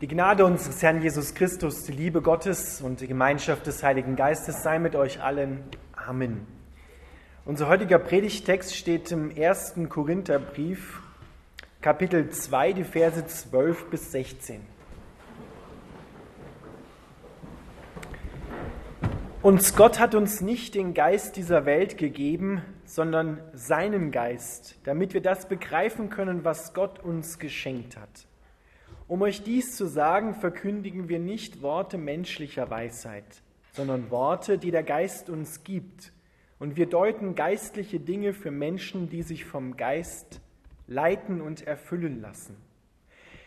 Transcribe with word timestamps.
Die 0.00 0.06
Gnade 0.06 0.44
unseres 0.44 0.80
Herrn 0.80 1.02
Jesus 1.02 1.34
Christus, 1.34 1.82
die 1.82 1.90
Liebe 1.90 2.22
Gottes 2.22 2.80
und 2.80 3.00
die 3.00 3.08
Gemeinschaft 3.08 3.66
des 3.66 3.82
Heiligen 3.82 4.14
Geistes 4.14 4.62
sei 4.62 4.78
mit 4.78 4.94
euch 4.94 5.20
allen. 5.20 5.64
Amen. 5.92 6.46
Unser 7.44 7.66
heutiger 7.66 7.98
Predigtext 7.98 8.76
steht 8.76 9.10
im 9.10 9.32
ersten 9.32 9.88
Korintherbrief, 9.88 11.02
Kapitel 11.80 12.30
2, 12.30 12.74
die 12.74 12.84
Verse 12.84 13.26
12 13.26 13.90
bis 13.90 14.12
16. 14.12 14.60
Und 19.42 19.76
Gott 19.76 19.98
hat 19.98 20.14
uns 20.14 20.40
nicht 20.40 20.76
den 20.76 20.94
Geist 20.94 21.34
dieser 21.34 21.66
Welt 21.66 21.98
gegeben, 21.98 22.62
sondern 22.84 23.40
seinen 23.52 24.12
Geist, 24.12 24.76
damit 24.84 25.12
wir 25.12 25.22
das 25.22 25.48
begreifen 25.48 26.08
können, 26.08 26.44
was 26.44 26.72
Gott 26.72 27.00
uns 27.00 27.40
geschenkt 27.40 27.96
hat. 27.96 28.27
Um 29.08 29.22
euch 29.22 29.42
dies 29.42 29.74
zu 29.74 29.86
sagen, 29.86 30.34
verkündigen 30.34 31.08
wir 31.08 31.18
nicht 31.18 31.62
Worte 31.62 31.96
menschlicher 31.96 32.68
Weisheit, 32.68 33.24
sondern 33.72 34.10
Worte, 34.10 34.58
die 34.58 34.70
der 34.70 34.82
Geist 34.82 35.30
uns 35.30 35.64
gibt. 35.64 36.12
Und 36.58 36.76
wir 36.76 36.84
deuten 36.84 37.34
geistliche 37.34 38.00
Dinge 38.00 38.34
für 38.34 38.50
Menschen, 38.50 39.08
die 39.08 39.22
sich 39.22 39.46
vom 39.46 39.78
Geist 39.78 40.42
leiten 40.86 41.40
und 41.40 41.66
erfüllen 41.66 42.20
lassen. 42.20 42.56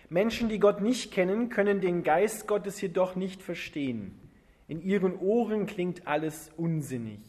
Menschen, 0.10 0.50
die 0.50 0.58
Gott 0.58 0.82
nicht 0.82 1.12
kennen, 1.12 1.50
können 1.50 1.80
den 1.80 2.02
Geist 2.02 2.48
Gottes 2.48 2.82
jedoch 2.82 3.16
nicht 3.16 3.44
verstehen. 3.44 4.20
In 4.68 4.82
ihren 4.82 5.16
Ohren 5.20 5.68
klingt 5.68 6.08
alles 6.08 6.50
unsinnig. 6.58 7.20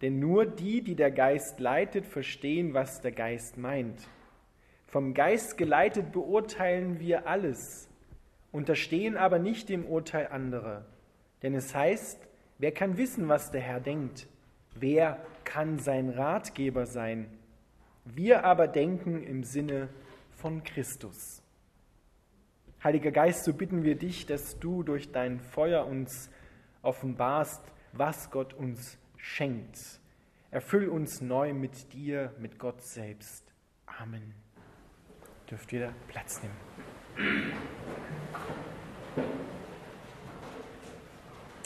Denn 0.00 0.18
nur 0.18 0.46
die, 0.46 0.80
die 0.80 0.94
der 0.94 1.10
Geist 1.10 1.60
leitet, 1.60 2.06
verstehen, 2.06 2.72
was 2.72 3.02
der 3.02 3.12
Geist 3.12 3.58
meint. 3.58 4.08
Vom 4.90 5.14
Geist 5.14 5.56
geleitet 5.56 6.10
beurteilen 6.10 6.98
wir 6.98 7.28
alles, 7.28 7.88
unterstehen 8.50 9.16
aber 9.16 9.38
nicht 9.38 9.68
dem 9.68 9.86
Urteil 9.86 10.26
anderer. 10.26 10.84
Denn 11.44 11.54
es 11.54 11.72
heißt, 11.76 12.18
wer 12.58 12.72
kann 12.72 12.96
wissen, 12.96 13.28
was 13.28 13.52
der 13.52 13.60
Herr 13.60 13.78
denkt? 13.78 14.26
Wer 14.74 15.24
kann 15.44 15.78
sein 15.78 16.08
Ratgeber 16.08 16.86
sein? 16.86 17.30
Wir 18.04 18.44
aber 18.44 18.66
denken 18.66 19.22
im 19.22 19.44
Sinne 19.44 19.90
von 20.32 20.64
Christus. 20.64 21.40
Heiliger 22.82 23.12
Geist, 23.12 23.44
so 23.44 23.52
bitten 23.52 23.84
wir 23.84 23.94
dich, 23.94 24.26
dass 24.26 24.58
du 24.58 24.82
durch 24.82 25.12
dein 25.12 25.38
Feuer 25.38 25.86
uns 25.86 26.30
offenbarst, 26.82 27.62
was 27.92 28.32
Gott 28.32 28.54
uns 28.54 28.98
schenkt. 29.16 30.00
Erfüll 30.50 30.88
uns 30.88 31.20
neu 31.20 31.54
mit 31.54 31.92
dir, 31.92 32.34
mit 32.40 32.58
Gott 32.58 32.82
selbst. 32.82 33.54
Amen 33.86 34.34
dürft 35.50 35.72
wieder 35.72 35.92
Platz 36.08 36.40
nehmen. 36.42 37.52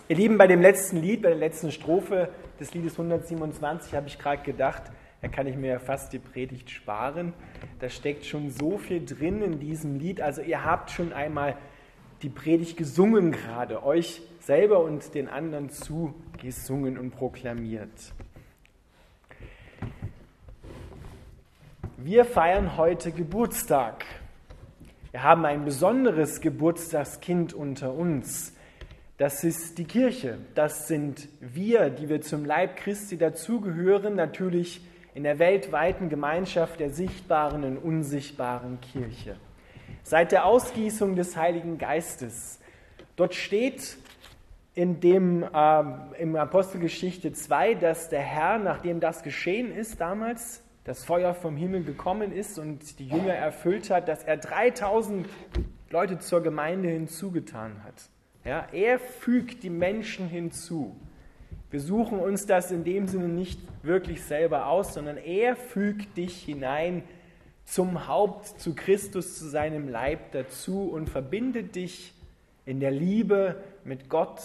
Ihr 0.09 0.17
Lieben, 0.17 0.39
bei 0.39 0.47
dem 0.47 0.63
letzten 0.63 0.99
Lied, 0.99 1.23
bei 1.23 1.31
der 1.31 1.39
letzten 1.39 1.71
Strophe 1.71 2.31
des 2.61 2.73
Liedes 2.73 2.93
127 2.93 3.95
habe 3.95 4.07
ich 4.07 4.19
gerade 4.19 4.43
gedacht, 4.43 4.85
da 5.21 5.29
kann 5.29 5.47
ich 5.47 5.57
mir 5.57 5.73
ja 5.73 5.79
fast 5.79 6.13
die 6.13 6.19
Predigt 6.19 6.71
sparen. 6.71 7.33
Da 7.81 7.89
steckt 7.89 8.25
schon 8.25 8.51
so 8.51 8.79
viel 8.79 9.05
drin 9.05 9.43
in 9.43 9.59
diesem 9.59 9.99
Lied. 9.99 10.21
Also 10.21 10.43
ihr 10.43 10.65
habt 10.65 10.91
schon 10.91 11.13
einmal 11.13 11.57
die 12.23 12.29
Predigt 12.29 12.77
gesungen 12.77 13.33
gerade, 13.33 13.83
euch 13.83 14.23
selber 14.41 14.85
und 14.85 15.15
den 15.15 15.29
anderen 15.29 15.71
zugesungen 15.71 16.99
und 16.99 17.11
proklamiert. 17.11 18.15
Wir 22.07 22.27
feiern 22.27 22.77
heute 22.77 23.13
Geburtstag. 23.13 24.05
Wir 25.11 25.23
haben 25.23 25.47
ein 25.47 25.65
besonderes 25.65 26.43
Geburtstagskind 26.43 27.55
unter 27.55 27.95
uns. 27.95 28.53
Das 29.17 29.43
ist 29.43 29.79
die 29.79 29.87
Kirche. 29.87 30.37
Das 30.55 30.87
sind 30.87 31.31
wir, 31.41 31.89
die 31.89 32.11
wir 32.11 32.21
zum 32.21 32.45
Leib 32.45 32.77
Christi 32.77 33.17
dazugehören, 33.17 34.17
natürlich 34.17 34.83
in 35.15 35.23
der 35.23 35.39
weltweiten 35.39 36.11
Gemeinschaft 36.11 36.79
der 36.79 36.91
sichtbaren 36.91 37.65
und 37.65 37.79
unsichtbaren 37.79 38.83
Kirche. 38.83 39.37
Seit 40.03 40.31
der 40.31 40.45
Ausgießung 40.45 41.17
des 41.17 41.39
Heiligen 41.39 41.79
Geistes. 41.79 42.61
Dort 43.17 43.35
steht 43.35 43.97
in 44.75 45.01
dem, 45.01 45.43
äh, 45.43 45.83
im 46.19 46.37
Apostelgeschichte 46.37 47.33
2, 47.33 47.77
dass 47.77 48.11
der 48.11 48.21
Herr, 48.21 48.59
nachdem 48.59 49.01
das 49.01 49.23
geschehen 49.23 49.75
ist 49.75 50.03
damals, 50.03 50.64
das 50.85 51.05
Feuer 51.05 51.35
vom 51.35 51.57
Himmel 51.57 51.83
gekommen 51.83 52.33
ist 52.33 52.59
und 52.59 52.99
die 52.99 53.09
Jünger 53.09 53.33
erfüllt 53.33 53.91
hat, 53.91 54.09
dass 54.09 54.23
er 54.23 54.37
3000 54.37 55.27
Leute 55.91 56.19
zur 56.19 56.43
Gemeinde 56.43 56.91
hinzugetan 56.91 57.83
hat. 57.85 57.95
Ja, 58.45 58.69
er 58.73 58.99
fügt 58.99 59.63
die 59.63 59.71
Menschen 59.71 60.29
hinzu. 60.29 60.95
Wir 61.71 61.81
suchen 61.81 62.19
uns 62.19 62.47
das 62.47 62.71
in 62.71 62.85
dem 62.85 63.09
Sinne 63.09 63.29
nicht 63.29 63.59
wirklich 63.83 64.23
selber 64.23 64.67
aus, 64.67 64.95
sondern 64.95 65.17
er 65.17 65.57
fügt 65.57 66.17
dich 66.19 66.43
hinein 66.43 67.03
zum 67.65 68.07
Haupt, 68.07 68.61
zu 68.61 68.75
Christus, 68.75 69.39
zu 69.39 69.49
seinem 69.49 69.89
Leib 69.89 70.33
dazu 70.33 70.91
und 70.91 71.09
verbindet 71.09 71.75
dich 71.75 72.13
in 72.67 72.81
der 72.81 72.91
Liebe 72.91 73.63
mit 73.85 74.11
Gott, 74.11 74.43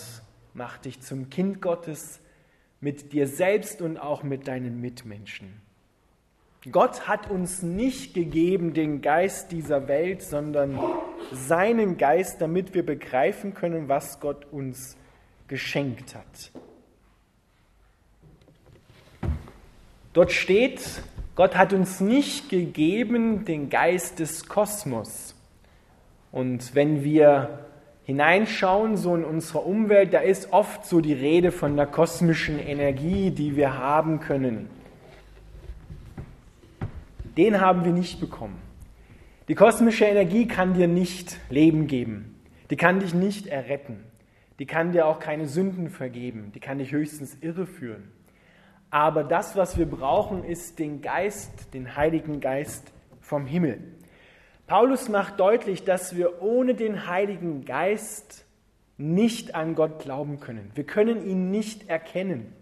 macht 0.54 0.86
dich 0.86 1.02
zum 1.02 1.30
Kind 1.30 1.62
Gottes, 1.62 2.22
mit 2.80 3.12
dir 3.12 3.28
selbst 3.28 3.82
und 3.82 3.98
auch 3.98 4.24
mit 4.24 4.48
deinen 4.48 4.80
Mitmenschen. 4.80 5.69
Gott 6.70 7.08
hat 7.08 7.30
uns 7.30 7.64
nicht 7.64 8.14
gegeben 8.14 8.74
den 8.74 9.02
Geist 9.02 9.54
dieser 9.54 9.88
Welt, 9.88 10.22
sondern 10.22 10.78
seinen 11.32 11.98
Geist, 11.98 12.42
damit 12.42 12.74
wir 12.74 12.86
begreifen 12.86 13.54
können, 13.54 13.88
was 13.88 14.20
Gott 14.20 14.46
uns 14.52 14.98
geschenkt 15.48 16.16
hat. 16.16 16.52
Dort 20.12 20.34
steht, 20.34 21.02
Gott 21.36 21.56
hat 21.56 21.72
uns 21.72 22.02
nicht 22.02 22.50
gegeben 22.50 23.46
den 23.46 23.70
Geist 23.70 24.20
des 24.20 24.50
Kosmos. 24.50 25.36
Und 26.34 26.76
wenn 26.76 27.06
wir 27.06 27.68
hineinschauen, 28.04 28.98
so 28.98 29.16
in 29.16 29.24
unsere 29.24 29.60
Umwelt, 29.60 30.14
da 30.14 30.20
ist 30.20 30.52
oft 30.52 30.86
so 30.86 31.00
die 31.00 31.14
Rede 31.14 31.54
von 31.54 31.78
der 31.78 31.86
kosmischen 31.86 32.60
Energie, 32.60 33.32
die 33.32 33.56
wir 33.56 33.78
haben 33.78 34.20
können 34.20 34.70
den 37.38 37.62
haben 37.62 37.86
wir 37.86 37.92
nicht 37.92 38.20
bekommen. 38.20 38.62
Die 39.48 39.56
kosmische 39.56 40.06
Energie 40.06 40.48
kann 40.48 40.74
dir 40.74 40.88
nicht 40.88 41.38
Leben 41.50 41.88
geben. 41.88 42.40
Die 42.70 42.76
kann 42.76 43.00
dich 43.00 43.14
nicht 43.14 43.48
erretten. 43.48 44.04
Die 44.60 44.66
kann 44.66 44.92
dir 44.92 45.08
auch 45.08 45.20
keine 45.20 45.48
Sünden 45.48 45.90
vergeben. 45.90 46.52
Die 46.54 46.60
kann 46.60 46.78
dich 46.78 46.92
höchstens 46.92 47.38
irreführen. 47.42 48.12
Aber 48.92 49.24
das, 49.24 49.56
was 49.56 49.78
wir 49.78 49.86
brauchen, 49.86 50.44
ist 50.44 50.80
den 50.80 51.02
Geist, 51.02 51.74
den 51.74 51.96
Heiligen 51.96 52.40
Geist 52.40 52.92
vom 53.22 53.46
Himmel. 53.46 53.80
Paulus 54.68 55.10
macht 55.10 55.40
deutlich, 55.40 55.84
dass 55.84 56.16
wir 56.16 56.42
ohne 56.42 56.76
den 56.76 57.08
Heiligen 57.08 57.66
Geist 57.66 58.46
nicht 58.98 59.56
an 59.56 59.74
Gott 59.74 60.00
glauben 60.00 60.40
können. 60.40 60.70
Wir 60.76 60.84
können 60.84 61.26
ihn 61.28 61.50
nicht 61.50 61.90
erkennen. 61.90 62.54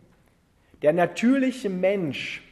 Der 0.84 0.94
natürliche 0.94 1.70
Mensch 1.70 2.44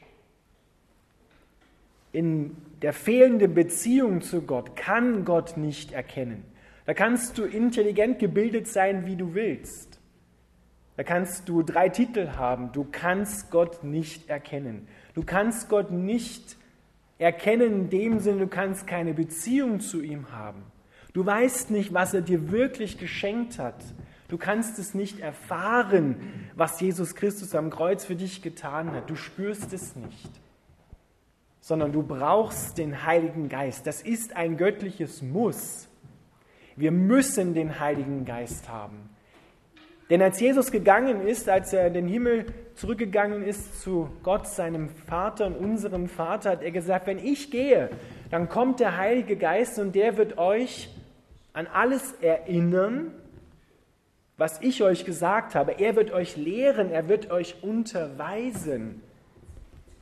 in 2.15 2.55
der 2.81 2.93
fehlenden 2.93 3.53
Beziehung 3.53 4.21
zu 4.21 4.41
Gott 4.43 4.77
kann 4.77 5.25
Gott 5.25 5.57
nicht 5.57 5.91
erkennen. 5.91 6.45
Da 6.85 6.93
kannst 6.93 7.37
du 7.37 7.43
intelligent 7.43 8.19
gebildet 8.19 8.67
sein, 8.67 9.05
wie 9.05 9.17
du 9.17 9.33
willst. 9.33 9.99
Da 10.95 11.03
kannst 11.03 11.49
du 11.49 11.61
drei 11.61 11.89
Titel 11.89 12.29
haben. 12.37 12.71
Du 12.71 12.87
kannst 12.89 13.51
Gott 13.51 13.83
nicht 13.83 14.29
erkennen. 14.29 14.87
Du 15.13 15.23
kannst 15.23 15.67
Gott 15.67 15.91
nicht 15.91 16.55
erkennen 17.17 17.81
in 17.81 17.89
dem 17.89 18.19
Sinne, 18.19 18.39
du 18.39 18.47
kannst 18.47 18.87
keine 18.87 19.13
Beziehung 19.13 19.81
zu 19.81 20.01
ihm 20.01 20.31
haben. 20.31 20.63
Du 21.11 21.25
weißt 21.25 21.69
nicht, 21.69 21.93
was 21.93 22.13
er 22.13 22.21
dir 22.21 22.49
wirklich 22.49 22.97
geschenkt 22.97 23.59
hat. 23.59 23.83
Du 24.29 24.37
kannst 24.37 24.79
es 24.79 24.93
nicht 24.93 25.19
erfahren, 25.19 26.15
was 26.55 26.79
Jesus 26.79 27.15
Christus 27.15 27.55
am 27.55 27.69
Kreuz 27.69 28.05
für 28.05 28.15
dich 28.15 28.41
getan 28.41 28.91
hat. 28.91 29.09
Du 29.09 29.15
spürst 29.15 29.73
es 29.73 29.97
nicht 29.97 30.44
sondern 31.65 31.91
du 31.91 32.03
brauchst 32.03 32.77
den 32.77 33.07
Heiligen 33.07 33.49
Geist. 33.49 33.87
Das 33.87 34.03
ist 34.03 34.35
ein 34.35 34.55
göttliches 34.55 35.23
Muss. 35.23 35.87
Wir 36.75 36.91
müssen 36.91 37.55
den 37.55 37.79
Heiligen 37.79 38.23
Geist 38.23 38.69
haben. 38.69 39.09
Denn 40.11 40.21
als 40.21 40.39
Jesus 40.39 40.71
gegangen 40.71 41.25
ist, 41.25 41.49
als 41.49 41.73
er 41.73 41.87
in 41.87 41.95
den 41.95 42.07
Himmel 42.07 42.45
zurückgegangen 42.75 43.41
ist 43.41 43.81
zu 43.81 44.11
Gott, 44.21 44.45
seinem 44.45 44.89
Vater 44.89 45.47
und 45.47 45.55
unserem 45.55 46.07
Vater, 46.07 46.51
hat 46.51 46.61
er 46.61 46.69
gesagt, 46.69 47.07
wenn 47.07 47.17
ich 47.17 47.49
gehe, 47.49 47.89
dann 48.29 48.47
kommt 48.47 48.79
der 48.79 48.97
Heilige 48.97 49.35
Geist 49.35 49.79
und 49.79 49.95
der 49.95 50.17
wird 50.17 50.37
euch 50.37 50.91
an 51.53 51.65
alles 51.65 52.11
erinnern, 52.21 53.11
was 54.37 54.61
ich 54.61 54.83
euch 54.83 55.03
gesagt 55.03 55.55
habe. 55.55 55.79
Er 55.79 55.95
wird 55.95 56.11
euch 56.11 56.37
lehren, 56.37 56.91
er 56.91 57.09
wird 57.09 57.31
euch 57.31 57.63
unterweisen. 57.63 59.01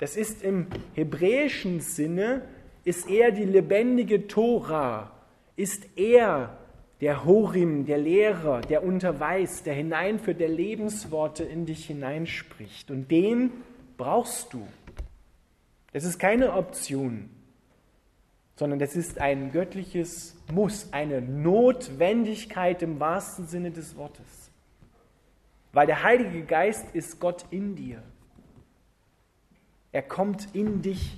Das 0.04 0.18
ist 0.18 0.44
im 0.44 0.68
hebräischen 0.96 1.80
Sinne, 1.80 2.42
ist 2.84 3.10
er 3.10 3.32
die 3.32 3.46
lebendige 3.46 4.28
Tora, 4.28 5.12
ist 5.56 5.88
er 5.96 6.58
der 7.00 7.24
Horim, 7.24 7.86
der 7.86 8.00
Lehrer, 8.00 8.60
der 8.60 8.84
unterweist, 8.84 9.66
der 9.66 9.76
hineinführt, 9.76 10.42
der 10.42 10.50
Lebensworte 10.50 11.46
in 11.46 11.66
dich 11.66 11.86
hineinspricht. 11.86 12.92
Und 12.92 13.12
den 13.12 13.52
brauchst 13.96 14.52
du. 14.52 14.68
Das 15.94 16.04
ist 16.04 16.20
keine 16.20 16.52
Option, 16.52 17.30
sondern 18.58 18.80
das 18.80 18.98
ist 18.98 19.22
ein 19.22 19.54
göttliches 19.54 20.36
Muss, 20.52 20.92
eine 20.92 21.22
Notwendigkeit 21.22 22.82
im 22.82 23.00
wahrsten 23.00 23.48
Sinne 23.48 23.72
des 23.72 23.96
Wortes. 23.96 24.52
Weil 25.72 25.88
der 25.88 26.04
Heilige 26.04 26.44
Geist 26.44 26.94
ist 26.94 27.22
Gott 27.22 27.46
in 27.52 27.78
dir. 27.78 28.04
Er 29.94 30.01
kommt 30.01 30.54
in 30.54 30.81
dich 30.81 31.18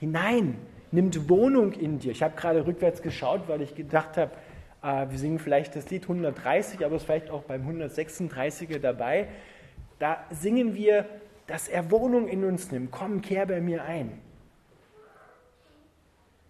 hinein, 0.00 0.56
nimmt 0.90 1.28
Wohnung 1.28 1.72
in 1.72 1.98
dir. 1.98 2.12
Ich 2.12 2.22
habe 2.22 2.34
gerade 2.34 2.66
rückwärts 2.66 3.02
geschaut, 3.02 3.42
weil 3.48 3.60
ich 3.60 3.74
gedacht 3.74 4.16
habe, 4.16 4.30
äh, 4.82 5.10
wir 5.10 5.18
singen 5.18 5.38
vielleicht 5.38 5.76
das 5.76 5.90
Lied 5.90 6.04
130, 6.04 6.82
aber 6.84 6.96
es 6.96 7.02
ist 7.02 7.06
vielleicht 7.06 7.28
auch 7.28 7.42
beim 7.42 7.68
136er 7.68 8.78
dabei. 8.78 9.28
Da 9.98 10.24
singen 10.30 10.74
wir 10.74 11.04
dass 11.46 11.68
er 11.68 11.90
Wohnung 11.90 12.28
in 12.28 12.44
uns 12.44 12.70
nimmt. 12.70 12.90
Komm, 12.90 13.22
kehr 13.22 13.46
bei 13.46 13.60
mir 13.60 13.84
ein. 13.84 14.18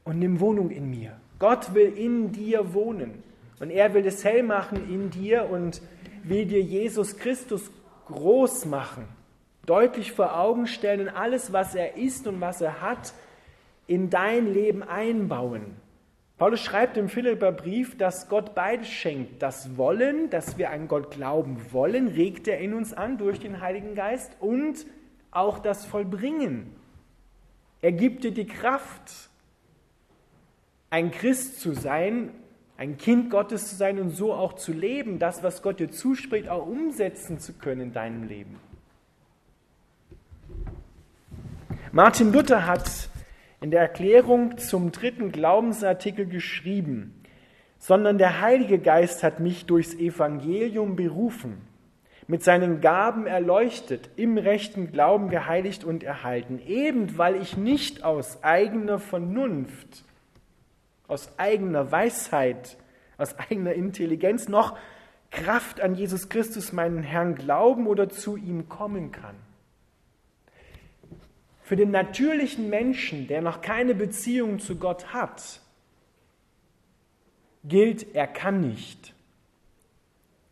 Und 0.04 0.18
nimm 0.18 0.40
Wohnung 0.40 0.70
in 0.70 0.90
mir. 0.90 1.18
Gott 1.38 1.74
will 1.74 1.96
in 1.96 2.32
dir 2.32 2.72
wohnen. 2.72 3.22
Und 3.60 3.70
er 3.70 3.92
will 3.94 4.06
es 4.06 4.24
hell 4.24 4.42
machen 4.42 4.90
in 4.90 5.10
dir 5.10 5.50
und 5.50 5.82
will 6.22 6.46
dir 6.46 6.60
Jesus 6.60 7.16
Christus 7.16 7.70
groß 8.06 8.66
machen. 8.66 9.06
Deutlich 9.66 10.12
vor 10.12 10.38
Augen 10.38 10.66
stellen 10.66 11.08
und 11.08 11.08
alles, 11.08 11.52
was 11.52 11.74
er 11.74 11.96
ist 11.96 12.26
und 12.26 12.40
was 12.40 12.60
er 12.60 12.80
hat, 12.80 13.12
in 13.86 14.10
dein 14.10 14.52
Leben 14.52 14.82
einbauen. 14.82 15.76
Paulus 16.38 16.60
schreibt 16.60 16.98
im 16.98 17.08
Philipperbrief, 17.08 17.96
dass 17.96 18.28
Gott 18.28 18.54
beides 18.54 18.88
schenkt. 18.88 19.42
Das 19.42 19.78
Wollen, 19.78 20.28
dass 20.28 20.58
wir 20.58 20.70
an 20.70 20.86
Gott 20.86 21.10
glauben 21.10 21.58
wollen, 21.72 22.08
regt 22.08 22.46
er 22.46 22.58
in 22.58 22.74
uns 22.74 22.92
an 22.92 23.16
durch 23.16 23.40
den 23.40 23.60
Heiligen 23.60 23.94
Geist 23.94 24.36
und 24.40 24.86
auch 25.30 25.58
das 25.58 25.86
Vollbringen. 25.86 26.74
Er 27.80 27.92
gibt 27.92 28.24
dir 28.24 28.32
die 28.32 28.46
Kraft, 28.46 29.30
ein 30.90 31.10
Christ 31.10 31.60
zu 31.60 31.72
sein, 31.72 32.30
ein 32.76 32.98
Kind 32.98 33.30
Gottes 33.30 33.68
zu 33.68 33.76
sein 33.76 33.98
und 33.98 34.10
so 34.10 34.34
auch 34.34 34.54
zu 34.54 34.72
leben, 34.72 35.18
das, 35.18 35.42
was 35.42 35.62
Gott 35.62 35.80
dir 35.80 35.90
zuspricht, 35.90 36.48
auch 36.48 36.66
umsetzen 36.66 37.38
zu 37.38 37.54
können 37.54 37.80
in 37.80 37.92
deinem 37.92 38.24
Leben. 38.24 38.60
Martin 41.96 42.30
Luther 42.30 42.66
hat 42.66 43.08
in 43.62 43.70
der 43.70 43.80
Erklärung 43.80 44.58
zum 44.58 44.92
dritten 44.92 45.32
Glaubensartikel 45.32 46.26
geschrieben, 46.26 47.24
sondern 47.78 48.18
der 48.18 48.42
Heilige 48.42 48.78
Geist 48.78 49.22
hat 49.22 49.40
mich 49.40 49.64
durchs 49.64 49.94
Evangelium 49.94 50.94
berufen, 50.94 51.56
mit 52.26 52.44
seinen 52.44 52.82
Gaben 52.82 53.26
erleuchtet, 53.26 54.10
im 54.16 54.36
rechten 54.36 54.92
Glauben 54.92 55.30
geheiligt 55.30 55.84
und 55.84 56.02
erhalten, 56.02 56.60
eben 56.66 57.16
weil 57.16 57.36
ich 57.36 57.56
nicht 57.56 58.04
aus 58.04 58.44
eigener 58.44 58.98
Vernunft, 58.98 60.04
aus 61.08 61.38
eigener 61.38 61.92
Weisheit, 61.92 62.76
aus 63.16 63.38
eigener 63.38 63.72
Intelligenz 63.72 64.48
noch 64.48 64.76
Kraft 65.30 65.80
an 65.80 65.94
Jesus 65.94 66.28
Christus, 66.28 66.74
meinen 66.74 67.02
Herrn, 67.02 67.36
glauben 67.36 67.86
oder 67.86 68.10
zu 68.10 68.36
ihm 68.36 68.68
kommen 68.68 69.12
kann. 69.12 69.45
Für 71.66 71.74
den 71.74 71.90
natürlichen 71.90 72.70
Menschen, 72.70 73.26
der 73.26 73.42
noch 73.42 73.60
keine 73.60 73.96
Beziehung 73.96 74.60
zu 74.60 74.76
Gott 74.76 75.12
hat, 75.12 75.60
gilt, 77.64 78.14
er 78.14 78.28
kann 78.28 78.60
nicht. 78.60 79.12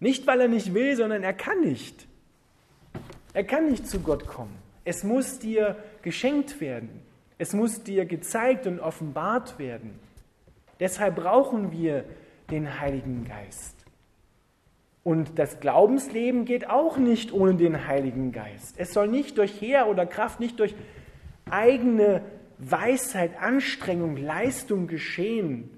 Nicht, 0.01 0.27
weil 0.27 0.41
er 0.41 0.49
nicht 0.49 0.75
will, 0.75 0.97
sondern 0.97 1.23
er 1.23 1.33
kann 1.33 1.61
nicht. 1.61 2.09
Er 3.33 3.45
kann 3.45 3.71
nicht 3.71 3.87
zu 3.87 4.01
Gott 4.01 4.27
kommen. 4.27 4.57
Es 4.85 5.05
muss 5.05 5.39
dir 5.39 5.77
geschenkt 6.03 6.61
werden. 6.61 6.91
Es 7.39 7.53
muss 7.53 7.85
dir 7.85 8.07
gezeigt 8.07 8.67
und 8.67 8.81
offenbart 8.81 9.57
werden. 9.61 10.01
Deshalb 10.81 11.15
brauchen 11.15 11.71
wir 11.71 12.05
den 12.51 12.81
Heiligen 12.81 13.25
Geist. 13.25 13.77
Und 15.05 15.39
das 15.39 15.61
Glaubensleben 15.61 16.45
geht 16.45 16.69
auch 16.69 16.97
nicht 16.97 17.33
ohne 17.33 17.55
den 17.55 17.87
Heiligen 17.87 18.33
Geist. 18.33 18.75
Es 18.79 18.93
soll 18.93 19.07
nicht 19.07 19.39
durch 19.39 19.61
Heer 19.61 19.87
oder 19.87 20.07
Kraft, 20.07 20.41
nicht 20.41 20.59
durch 20.59 20.75
eigene 21.55 22.23
Weisheit, 22.59 23.41
Anstrengung, 23.41 24.17
Leistung 24.17 24.87
geschehen, 24.87 25.71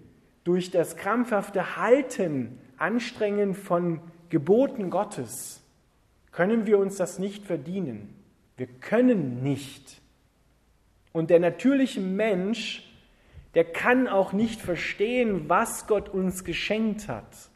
durch 0.44 0.70
das 0.70 0.96
krampfhafte 0.96 1.76
Halten, 1.76 2.58
Anstrengen 2.78 3.54
von 3.54 4.00
Geboten 4.28 4.90
Gottes, 4.90 5.62
können 6.32 6.66
wir 6.66 6.78
uns 6.78 6.96
das 6.96 7.18
nicht 7.18 7.44
verdienen. 7.44 8.14
Wir 8.56 8.66
können 8.66 9.42
nicht. 9.42 10.00
Und 11.12 11.30
der 11.30 11.40
natürliche 11.40 12.00
Mensch, 12.00 12.82
der 13.54 13.64
kann 13.64 14.06
auch 14.06 14.32
nicht 14.32 14.60
verstehen, 14.60 15.48
was 15.48 15.86
Gott 15.86 16.08
uns 16.08 16.44
geschenkt 16.44 17.08
hat. 17.08 17.50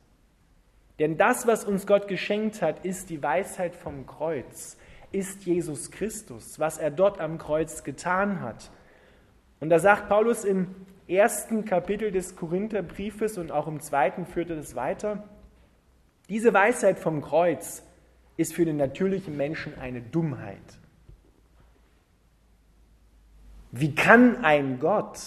Denn 0.99 1.17
das, 1.17 1.47
was 1.47 1.65
uns 1.65 1.87
Gott 1.87 2.09
geschenkt 2.09 2.61
hat, 2.61 2.85
ist 2.85 3.11
die 3.11 3.23
Weisheit 3.23 3.77
vom 3.77 4.07
Kreuz 4.07 4.77
ist 5.13 5.45
Jesus 5.45 5.91
Christus, 5.91 6.59
was 6.59 6.79
er 6.79 6.91
dort 6.91 7.21
am 7.21 7.39
Kreuz 7.39 7.85
getan 7.85 8.41
hat. 8.41 8.71
Und 9.61 9.71
da 9.71 9.79
sagt 9.79 10.09
Paulus 10.09 10.45
im 10.45 10.75
ersten 11.09 11.65
Kapitel 11.65 12.13
des 12.13 12.37
Korintherbriefes 12.37 13.37
und 13.37 13.51
auch 13.51 13.67
im 13.67 13.81
zweiten 13.81 14.27
führt 14.27 14.51
er 14.51 14.57
das 14.57 14.75
weiter, 14.75 15.29
diese 16.29 16.55
Weisheit 16.55 16.99
vom 16.99 17.23
Kreuz 17.23 17.83
ist 18.37 18.55
für 18.55 18.65
den 18.65 18.77
natürlichen 18.77 19.37
Menschen 19.37 19.77
eine 19.79 20.01
Dummheit. 20.01 20.63
Wie 23.73 23.95
kann 23.95 24.45
ein 24.45 24.79
Gott 24.79 25.19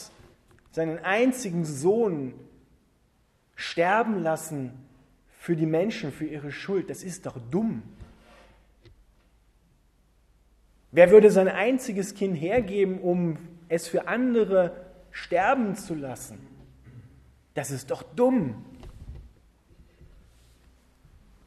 seinen 0.72 1.00
einzigen 1.00 1.66
Sohn 1.66 2.34
sterben 3.56 4.24
lassen 4.24 4.72
für 5.40 5.56
die 5.56 5.66
Menschen, 5.66 6.12
für 6.12 6.26
ihre 6.26 6.52
Schuld? 6.52 6.90
Das 6.90 7.04
ist 7.04 7.26
doch 7.26 7.38
dumm. 7.52 7.84
Wer 10.94 11.10
würde 11.10 11.32
sein 11.32 11.48
einziges 11.48 12.14
Kind 12.14 12.36
hergeben, 12.36 13.00
um 13.00 13.40
es 13.68 13.88
für 13.88 14.08
andere 14.08 14.74
sterben 15.10 15.76
zu 15.76 15.96
lassen? 15.96 16.38
Das 17.56 17.72
ist 17.72 17.90
doch 17.90 18.04
dumm. 18.04 18.64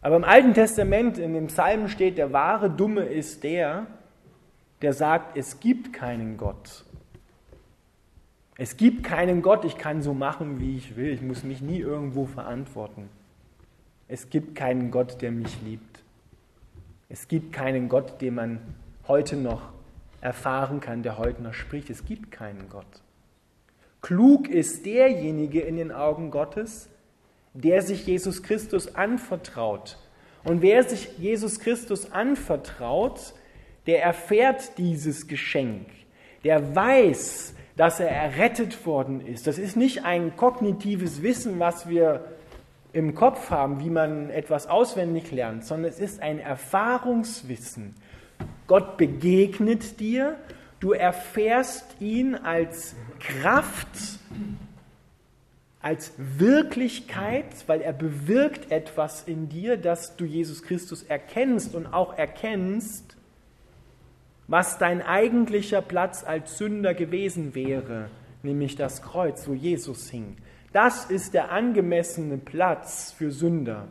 Aber 0.00 0.16
im 0.16 0.24
Alten 0.24 0.52
Testament, 0.52 1.16
in 1.16 1.32
dem 1.32 1.46
Psalm 1.46 1.86
steht, 1.86 2.18
der 2.18 2.32
wahre 2.32 2.70
Dumme 2.70 3.04
ist 3.04 3.44
der, 3.44 3.86
der 4.82 4.92
sagt, 4.92 5.36
es 5.36 5.60
gibt 5.60 5.92
keinen 5.92 6.36
Gott. 6.36 6.84
Es 8.58 8.76
gibt 8.76 9.04
keinen 9.04 9.42
Gott, 9.42 9.64
ich 9.64 9.78
kann 9.78 10.02
so 10.02 10.12
machen, 10.12 10.58
wie 10.58 10.76
ich 10.76 10.96
will, 10.96 11.12
ich 11.12 11.22
muss 11.22 11.44
mich 11.44 11.60
nie 11.60 11.78
irgendwo 11.78 12.26
verantworten. 12.26 13.08
Es 14.08 14.28
gibt 14.28 14.56
keinen 14.56 14.90
Gott, 14.90 15.22
der 15.22 15.30
mich 15.30 15.62
liebt. 15.62 16.02
Es 17.08 17.28
gibt 17.28 17.52
keinen 17.52 17.88
Gott, 17.88 18.20
den 18.20 18.34
man 18.34 18.60
heute 19.08 19.36
noch 19.36 19.72
erfahren 20.20 20.80
kann, 20.80 21.02
der 21.02 21.18
heute 21.18 21.42
noch 21.42 21.54
spricht. 21.54 21.90
Es 21.90 22.04
gibt 22.04 22.30
keinen 22.30 22.68
Gott. 22.68 22.86
Klug 24.02 24.48
ist 24.48 24.86
derjenige 24.86 25.60
in 25.60 25.76
den 25.76 25.92
Augen 25.92 26.30
Gottes, 26.30 26.88
der 27.54 27.82
sich 27.82 28.06
Jesus 28.06 28.42
Christus 28.42 28.94
anvertraut. 28.94 29.98
Und 30.44 30.62
wer 30.62 30.84
sich 30.84 31.18
Jesus 31.18 31.58
Christus 31.58 32.12
anvertraut, 32.12 33.34
der 33.86 34.02
erfährt 34.02 34.78
dieses 34.78 35.26
Geschenk. 35.26 35.86
Der 36.44 36.74
weiß, 36.74 37.54
dass 37.76 38.00
er 38.00 38.10
errettet 38.10 38.86
worden 38.86 39.20
ist. 39.20 39.46
Das 39.46 39.58
ist 39.58 39.76
nicht 39.76 40.04
ein 40.04 40.36
kognitives 40.36 41.22
Wissen, 41.22 41.58
was 41.58 41.88
wir 41.88 42.24
im 42.92 43.14
Kopf 43.14 43.50
haben, 43.50 43.80
wie 43.80 43.90
man 43.90 44.30
etwas 44.30 44.66
auswendig 44.66 45.30
lernt, 45.30 45.64
sondern 45.64 45.90
es 45.90 46.00
ist 46.00 46.22
ein 46.22 46.38
Erfahrungswissen. 46.38 47.94
Gott 48.66 48.96
begegnet 48.96 50.00
dir, 50.00 50.36
du 50.80 50.92
erfährst 50.92 52.00
ihn 52.00 52.34
als 52.34 52.96
Kraft, 53.20 53.88
als 55.80 56.12
Wirklichkeit, 56.16 57.46
weil 57.68 57.80
er 57.80 57.92
bewirkt 57.92 58.72
etwas 58.72 59.22
in 59.22 59.48
dir, 59.48 59.76
dass 59.76 60.16
du 60.16 60.24
Jesus 60.24 60.62
Christus 60.62 61.04
erkennst 61.04 61.74
und 61.74 61.86
auch 61.86 62.18
erkennst, 62.18 63.16
was 64.48 64.78
dein 64.78 65.02
eigentlicher 65.02 65.82
Platz 65.82 66.24
als 66.24 66.58
Sünder 66.58 66.94
gewesen 66.94 67.54
wäre, 67.54 68.10
nämlich 68.42 68.76
das 68.76 69.02
Kreuz, 69.02 69.46
wo 69.48 69.54
Jesus 69.54 70.10
hing. 70.10 70.36
Das 70.72 71.06
ist 71.06 71.34
der 71.34 71.52
angemessene 71.52 72.38
Platz 72.38 73.12
für 73.12 73.30
Sünder. 73.30 73.88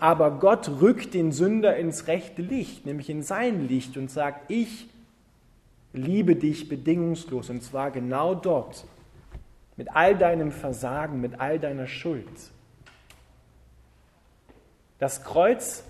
Aber 0.00 0.38
Gott 0.38 0.68
rückt 0.80 1.14
den 1.14 1.32
Sünder 1.32 1.76
ins 1.76 2.06
rechte 2.06 2.42
Licht, 2.42 2.86
nämlich 2.86 3.10
in 3.10 3.22
sein 3.22 3.68
Licht 3.68 3.96
und 3.96 4.10
sagt, 4.10 4.50
ich 4.50 4.88
liebe 5.92 6.36
dich 6.36 6.68
bedingungslos 6.68 7.50
und 7.50 7.62
zwar 7.62 7.90
genau 7.90 8.34
dort, 8.34 8.84
mit 9.76 9.94
all 9.94 10.16
deinem 10.16 10.52
Versagen, 10.52 11.20
mit 11.20 11.40
all 11.40 11.58
deiner 11.58 11.86
Schuld. 11.86 12.26
Das 14.98 15.22
Kreuz 15.22 15.84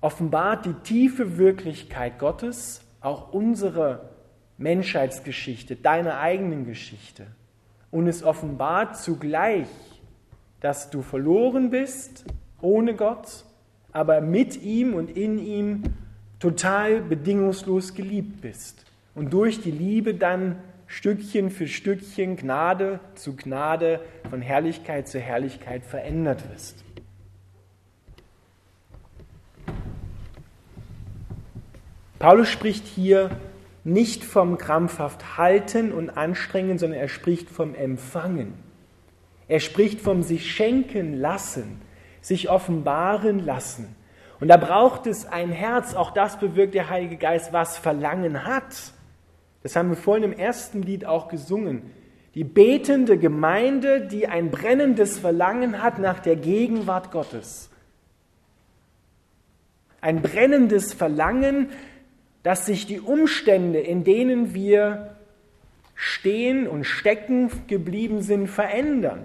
offenbart 0.00 0.66
die 0.66 0.74
tiefe 0.74 1.38
Wirklichkeit 1.38 2.18
Gottes, 2.18 2.82
auch 3.00 3.32
unsere 3.32 4.10
Menschheitsgeschichte, 4.58 5.76
deine 5.76 6.18
eigenen 6.18 6.66
Geschichte. 6.66 7.26
Und 7.94 8.08
es 8.08 8.24
offenbart 8.24 8.96
zugleich, 8.96 9.68
dass 10.58 10.90
du 10.90 11.00
verloren 11.00 11.70
bist 11.70 12.24
ohne 12.60 12.96
Gott, 12.96 13.44
aber 13.92 14.20
mit 14.20 14.60
ihm 14.60 14.94
und 14.94 15.16
in 15.16 15.38
ihm 15.38 15.84
total 16.40 17.02
bedingungslos 17.02 17.94
geliebt 17.94 18.40
bist. 18.40 18.84
Und 19.14 19.32
durch 19.32 19.60
die 19.60 19.70
Liebe 19.70 20.12
dann 20.12 20.56
Stückchen 20.88 21.50
für 21.50 21.68
Stückchen, 21.68 22.34
Gnade 22.36 22.98
zu 23.14 23.36
Gnade, 23.36 24.00
von 24.28 24.42
Herrlichkeit 24.42 25.06
zu 25.06 25.20
Herrlichkeit 25.20 25.84
verändert 25.84 26.42
wirst. 26.50 26.82
Paulus 32.18 32.48
spricht 32.48 32.88
hier 32.88 33.30
nicht 33.84 34.24
vom 34.24 34.56
krampfhaft 34.56 35.36
Halten 35.36 35.92
und 35.92 36.10
Anstrengen, 36.10 36.78
sondern 36.78 36.98
er 36.98 37.08
spricht 37.08 37.50
vom 37.50 37.74
Empfangen. 37.74 38.54
Er 39.46 39.60
spricht 39.60 40.00
vom 40.00 40.22
sich 40.22 40.50
schenken 40.50 41.14
lassen, 41.14 41.82
sich 42.22 42.48
offenbaren 42.48 43.44
lassen. 43.44 43.94
Und 44.40 44.48
da 44.48 44.56
braucht 44.56 45.06
es 45.06 45.26
ein 45.26 45.50
Herz, 45.50 45.94
auch 45.94 46.10
das 46.10 46.38
bewirkt 46.38 46.74
der 46.74 46.88
Heilige 46.88 47.16
Geist, 47.16 47.52
was 47.52 47.78
Verlangen 47.78 48.44
hat. 48.44 48.74
Das 49.62 49.76
haben 49.76 49.90
wir 49.90 49.96
vorhin 49.96 50.24
im 50.24 50.32
ersten 50.32 50.82
Lied 50.82 51.04
auch 51.04 51.28
gesungen. 51.28 51.90
Die 52.34 52.44
betende 52.44 53.16
Gemeinde, 53.16 54.06
die 54.06 54.26
ein 54.26 54.50
brennendes 54.50 55.18
Verlangen 55.18 55.82
hat 55.82 55.98
nach 55.98 56.18
der 56.18 56.36
Gegenwart 56.36 57.12
Gottes. 57.12 57.70
Ein 60.00 60.20
brennendes 60.20 60.92
Verlangen, 60.92 61.68
dass 62.44 62.66
sich 62.66 62.86
die 62.86 63.00
Umstände, 63.00 63.80
in 63.80 64.04
denen 64.04 64.54
wir 64.54 65.16
stehen 65.94 66.68
und 66.68 66.84
stecken 66.84 67.50
geblieben 67.66 68.22
sind, 68.22 68.48
verändern. 68.48 69.24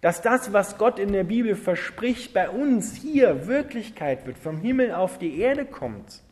Dass 0.00 0.22
das, 0.22 0.52
was 0.52 0.78
Gott 0.78 0.98
in 0.98 1.12
der 1.12 1.24
Bibel 1.24 1.54
verspricht, 1.54 2.32
bei 2.34 2.48
uns 2.48 2.96
hier 2.96 3.46
Wirklichkeit 3.46 4.26
wird, 4.26 4.38
vom 4.38 4.58
Himmel 4.58 4.92
auf 4.92 5.18
die 5.18 5.38
Erde 5.38 5.66
kommt. 5.66 6.22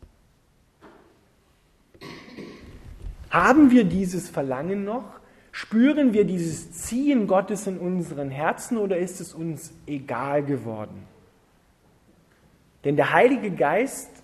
Haben 3.30 3.70
wir 3.70 3.84
dieses 3.84 4.30
Verlangen 4.30 4.84
noch? 4.84 5.20
Spüren 5.52 6.14
wir 6.14 6.24
dieses 6.24 6.72
Ziehen 6.72 7.26
Gottes 7.26 7.66
in 7.66 7.78
unseren 7.78 8.30
Herzen 8.30 8.78
oder 8.78 8.96
ist 8.96 9.20
es 9.20 9.34
uns 9.34 9.74
egal 9.86 10.42
geworden? 10.42 11.06
Denn 12.84 12.96
der 12.96 13.12
Heilige 13.12 13.50
Geist 13.50 14.21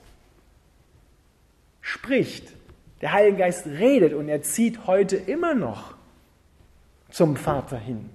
spricht. 1.89 2.53
Der 3.01 3.13
Heilige 3.13 3.39
Geist 3.39 3.67
redet 3.67 4.13
und 4.13 4.29
er 4.29 4.43
zieht 4.43 4.87
heute 4.87 5.17
immer 5.17 5.55
noch 5.55 5.95
zum 7.11 7.37
Vater 7.37 7.79
hin. 7.79 8.11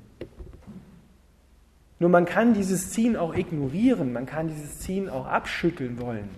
Nur 2.00 2.10
man 2.10 2.26
kann 2.26 2.54
dieses 2.54 2.92
Ziehen 2.92 3.16
auch 3.16 3.34
ignorieren, 3.34 4.14
man 4.14 4.26
kann 4.26 4.48
dieses 4.48 4.80
Ziehen 4.80 5.10
auch 5.10 5.26
abschütteln 5.26 6.00
wollen. 6.00 6.30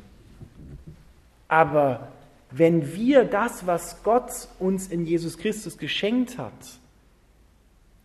Aber 1.47 2.11
wenn 2.51 2.95
wir 2.95 3.25
das, 3.25 3.65
was 3.65 4.03
Gott 4.03 4.47
uns 4.59 4.87
in 4.87 5.05
Jesus 5.05 5.37
Christus 5.37 5.77
geschenkt 5.77 6.37
hat, 6.37 6.79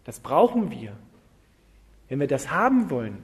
das 0.04 0.20
brauchen 0.20 0.70
wir. 0.70 0.92
Wenn 2.08 2.18
wir 2.18 2.26
das 2.26 2.50
haben 2.50 2.90
wollen, 2.90 3.18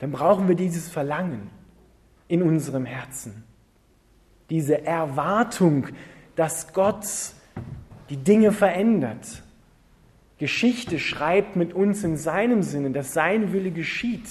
dann 0.00 0.10
brauchen 0.10 0.48
wir 0.48 0.56
dieses 0.56 0.88
Verlangen 0.88 1.50
in 2.26 2.42
unserem 2.42 2.86
Herzen 2.86 3.44
diese 4.50 4.84
Erwartung, 4.84 5.88
dass 6.36 6.72
Gott 6.72 7.06
die 8.10 8.16
Dinge 8.16 8.52
verändert. 8.52 9.42
Geschichte 10.38 10.98
schreibt 10.98 11.56
mit 11.56 11.72
uns 11.72 12.02
in 12.04 12.16
seinem 12.16 12.62
Sinne, 12.62 12.90
dass 12.90 13.12
sein 13.12 13.52
Wille 13.52 13.70
geschieht, 13.70 14.28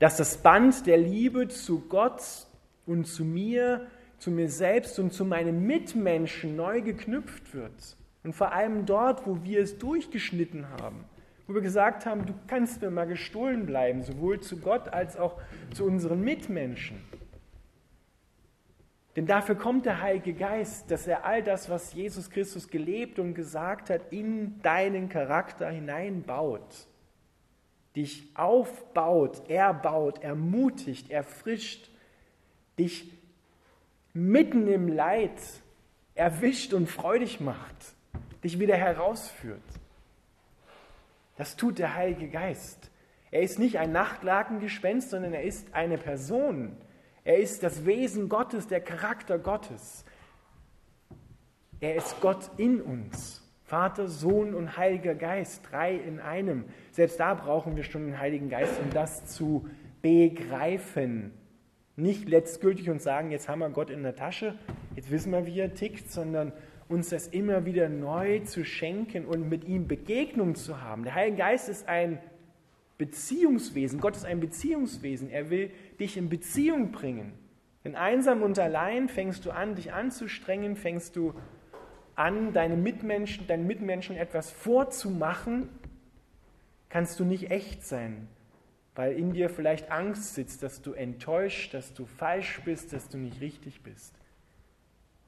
dass 0.00 0.16
das 0.16 0.38
Band 0.38 0.86
der 0.86 0.98
Liebe 0.98 1.48
zu 1.48 1.80
Gott 1.88 2.20
und 2.86 3.06
zu 3.06 3.24
mir, 3.24 3.86
zu 4.18 4.30
mir 4.30 4.48
selbst 4.48 4.98
und 4.98 5.12
zu 5.12 5.24
meinen 5.24 5.66
Mitmenschen 5.66 6.56
neu 6.56 6.82
geknüpft 6.82 7.54
wird. 7.54 7.96
Und 8.24 8.34
vor 8.34 8.52
allem 8.52 8.86
dort, 8.86 9.26
wo 9.26 9.44
wir 9.44 9.60
es 9.60 9.78
durchgeschnitten 9.78 10.68
haben, 10.80 11.04
wo 11.46 11.54
wir 11.54 11.60
gesagt 11.60 12.06
haben, 12.06 12.26
du 12.26 12.34
kannst 12.46 12.82
mir 12.82 12.90
mal 12.90 13.06
gestohlen 13.06 13.66
bleiben, 13.66 14.02
sowohl 14.02 14.40
zu 14.40 14.58
Gott 14.58 14.88
als 14.92 15.16
auch 15.16 15.40
zu 15.74 15.84
unseren 15.84 16.22
Mitmenschen. 16.22 16.96
Denn 19.16 19.26
dafür 19.26 19.54
kommt 19.54 19.86
der 19.86 20.00
Heilige 20.00 20.34
Geist, 20.34 20.90
dass 20.90 21.06
er 21.06 21.24
all 21.24 21.42
das, 21.42 21.70
was 21.70 21.92
Jesus 21.94 22.30
Christus 22.30 22.68
gelebt 22.68 23.18
und 23.18 23.34
gesagt 23.34 23.90
hat, 23.90 24.12
in 24.12 24.60
deinen 24.62 25.08
Charakter 25.08 25.70
hineinbaut, 25.70 26.88
dich 27.94 28.28
aufbaut, 28.34 29.48
erbaut, 29.48 30.22
ermutigt, 30.22 31.10
erfrischt, 31.10 31.90
dich 32.76 33.12
mitten 34.12 34.66
im 34.66 34.88
Leid 34.88 35.40
erwischt 36.16 36.72
und 36.72 36.88
freudig 36.88 37.40
macht, 37.40 37.76
dich 38.42 38.58
wieder 38.58 38.76
herausführt. 38.76 39.62
Das 41.36 41.56
tut 41.56 41.78
der 41.78 41.94
Heilige 41.94 42.28
Geist. 42.28 42.90
Er 43.30 43.42
ist 43.42 43.58
nicht 43.58 43.78
ein 43.78 43.92
Nachtlakengespenst, 43.92 45.10
sondern 45.10 45.32
er 45.32 45.42
ist 45.42 45.74
eine 45.74 45.98
Person, 45.98 46.76
er 47.24 47.38
ist 47.38 47.62
das 47.62 47.86
Wesen 47.86 48.28
Gottes, 48.28 48.68
der 48.68 48.80
Charakter 48.80 49.38
Gottes. 49.38 50.04
Er 51.80 51.96
ist 51.96 52.20
Gott 52.20 52.50
in 52.58 52.80
uns. 52.80 53.42
Vater, 53.64 54.08
Sohn 54.08 54.54
und 54.54 54.76
Heiliger 54.76 55.14
Geist, 55.14 55.62
drei 55.70 55.94
in 55.94 56.20
einem. 56.20 56.66
Selbst 56.92 57.18
da 57.18 57.34
brauchen 57.34 57.76
wir 57.76 57.82
schon 57.82 58.06
den 58.06 58.18
Heiligen 58.18 58.50
Geist, 58.50 58.78
um 58.82 58.90
das 58.90 59.24
zu 59.24 59.66
begreifen. 60.02 61.32
Nicht 61.96 62.28
letztgültig 62.28 62.90
und 62.90 63.00
sagen, 63.00 63.30
jetzt 63.30 63.48
haben 63.48 63.60
wir 63.60 63.70
Gott 63.70 63.88
in 63.88 64.02
der 64.02 64.16
Tasche, 64.16 64.58
jetzt 64.94 65.10
wissen 65.10 65.32
wir, 65.32 65.46
wie 65.46 65.58
er 65.58 65.74
tickt, 65.74 66.10
sondern 66.10 66.52
uns 66.88 67.08
das 67.08 67.26
immer 67.28 67.64
wieder 67.64 67.88
neu 67.88 68.40
zu 68.40 68.64
schenken 68.64 69.24
und 69.24 69.48
mit 69.48 69.64
ihm 69.64 69.88
Begegnung 69.88 70.54
zu 70.56 70.82
haben. 70.82 71.04
Der 71.04 71.14
Heilige 71.14 71.38
Geist 71.38 71.70
ist 71.70 71.88
ein 71.88 72.18
Beziehungswesen. 72.98 74.00
Gott 74.00 74.16
ist 74.16 74.24
ein 74.24 74.40
Beziehungswesen. 74.40 75.30
Er 75.30 75.50
will 75.50 75.70
dich 75.98 76.16
in 76.16 76.28
Beziehung 76.28 76.92
bringen. 76.92 77.32
Denn 77.84 77.96
einsam 77.96 78.42
und 78.42 78.58
allein 78.58 79.08
fängst 79.08 79.44
du 79.44 79.50
an, 79.50 79.74
dich 79.74 79.92
anzustrengen, 79.92 80.76
fängst 80.76 81.16
du 81.16 81.34
an, 82.14 82.52
deine 82.52 82.76
Mitmenschen, 82.76 83.46
deinen 83.46 83.66
Mitmenschen 83.66 84.16
etwas 84.16 84.50
vorzumachen, 84.50 85.68
kannst 86.88 87.20
du 87.20 87.24
nicht 87.24 87.50
echt 87.50 87.84
sein, 87.84 88.28
weil 88.94 89.18
in 89.18 89.32
dir 89.32 89.50
vielleicht 89.50 89.90
Angst 89.90 90.34
sitzt, 90.34 90.62
dass 90.62 90.80
du 90.80 90.92
enttäuscht, 90.92 91.74
dass 91.74 91.92
du 91.92 92.06
falsch 92.06 92.60
bist, 92.64 92.92
dass 92.92 93.08
du 93.08 93.18
nicht 93.18 93.40
richtig 93.40 93.82
bist. 93.82 94.14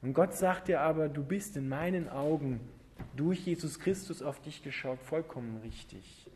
Und 0.01 0.13
Gott 0.13 0.33
sagt 0.33 0.69
dir 0.69 0.81
aber, 0.81 1.09
du 1.09 1.23
bist 1.23 1.57
in 1.57 1.67
meinen 1.67 2.09
Augen 2.09 2.61
durch 3.15 3.45
Jesus 3.45 3.79
Christus 3.79 4.21
auf 4.21 4.39
dich 4.41 4.63
geschaut 4.63 5.01
vollkommen 5.01 5.57
richtig 5.57 6.27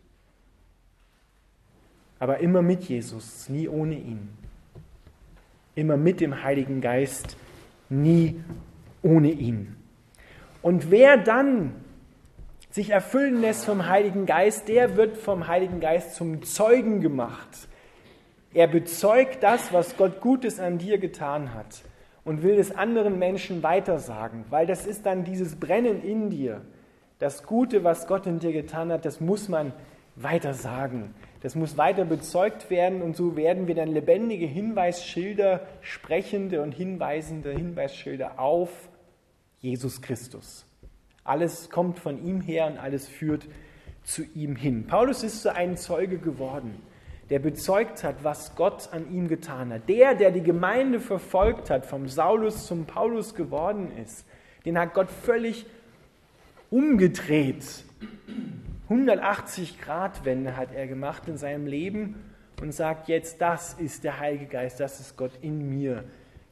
aber 2.22 2.38
immer 2.38 2.62
mit 2.62 2.84
Jesus, 2.84 3.50
nie 3.50 3.68
ohne 3.68 3.96
ihn. 3.96 4.30
Immer 5.74 5.98
mit 5.98 6.22
dem 6.22 6.44
Heiligen 6.44 6.80
Geist, 6.80 7.36
nie 7.90 8.44
ohne 9.02 9.32
ihn. 9.32 9.76
Und 10.62 10.92
wer 10.92 11.18
dann 11.18 11.74
sich 12.70 12.92
erfüllen 12.92 13.42
lässt 13.42 13.66
vom 13.66 13.88
Heiligen 13.88 14.28
Geist, 14.28 14.68
der 14.68 14.98
wird 14.98 15.18
vom 15.18 15.48
Heiligen 15.48 15.80
Geist 15.80 16.14
zum 16.14 16.44
Zeugen 16.44 17.02
gemacht. 17.02 17.68
Er 18.54 18.68
bezeugt 18.68 19.42
das, 19.42 19.74
was 19.74 19.98
Gott 19.98 20.22
Gutes 20.22 20.60
an 20.60 20.78
dir 20.78 21.00
getan 21.00 21.56
hat 21.56 21.82
und 22.24 22.44
will 22.44 22.60
es 22.60 22.70
anderen 22.70 23.18
Menschen 23.18 23.64
weitersagen, 23.64 24.46
weil 24.52 24.68
das 24.68 24.86
ist 24.86 25.08
dann 25.08 25.24
dieses 25.24 25.56
Brennen 25.56 26.04
in 26.04 26.30
dir. 26.30 26.62
Das 27.18 27.48
Gute, 27.48 27.84
was 27.84 28.06
Gott 28.06 28.28
in 28.28 28.38
dir 28.38 28.54
getan 28.54 28.92
hat, 28.92 29.06
das 29.06 29.22
muss 29.22 29.50
man 29.50 29.74
weitersagen. 30.16 31.16
Das 31.42 31.56
muss 31.56 31.76
weiter 31.76 32.06
bezeugt 32.06 32.70
werden 32.70 33.02
und 33.02 33.16
so 33.16 33.36
werden 33.36 33.68
wir 33.68 33.74
dann 33.74 33.90
lebendige 33.90 34.46
Hinweisschilder, 34.46 35.68
sprechende 35.82 36.62
und 36.62 36.72
hinweisende 36.72 37.52
Hinweisschilder 37.52 38.40
auf 38.40 38.70
Jesus 39.60 40.02
Christus. 40.02 40.66
Alles 41.24 41.70
kommt 41.72 42.00
von 42.00 42.24
ihm 42.24 42.42
her 42.42 42.68
und 42.68 42.78
alles 42.78 43.08
führt 43.08 43.48
zu 44.04 44.24
ihm 44.36 44.56
hin. 44.56 44.86
Paulus 44.86 45.24
ist 45.24 45.42
so 45.42 45.50
ein 45.50 45.78
Zeuge 45.78 46.20
geworden, 46.20 46.80
der 47.32 47.40
bezeugt 47.40 48.04
hat, 48.04 48.24
was 48.24 48.56
Gott 48.56 48.90
an 48.92 49.12
ihm 49.12 49.28
getan 49.28 49.74
hat. 49.74 49.90
Der, 49.90 50.14
der 50.14 50.32
die 50.32 50.44
Gemeinde 50.44 51.00
verfolgt 51.00 51.72
hat, 51.72 51.88
vom 51.88 52.08
Saulus 52.08 52.68
zum 52.68 52.86
Paulus 52.86 53.34
geworden 53.34 53.92
ist, 53.98 54.26
den 54.66 54.78
hat 54.78 54.94
Gott 54.94 55.10
völlig 55.10 55.66
umgedreht 56.70 57.84
180-Grad-Wende 58.92 60.58
hat 60.58 60.74
er 60.74 60.88
gemacht 60.88 61.24
in 61.28 61.38
seinem 61.38 61.66
Leben 61.66 62.16
und 62.62 62.74
sagt 62.74 63.08
jetzt, 63.08 63.42
das 63.42 63.74
ist 63.74 64.04
der 64.04 64.20
Heilige 64.20 64.46
Geist, 64.46 64.80
das 64.80 65.00
ist 65.00 65.18
Gott 65.18 65.32
in 65.42 65.70
mir 65.70 66.04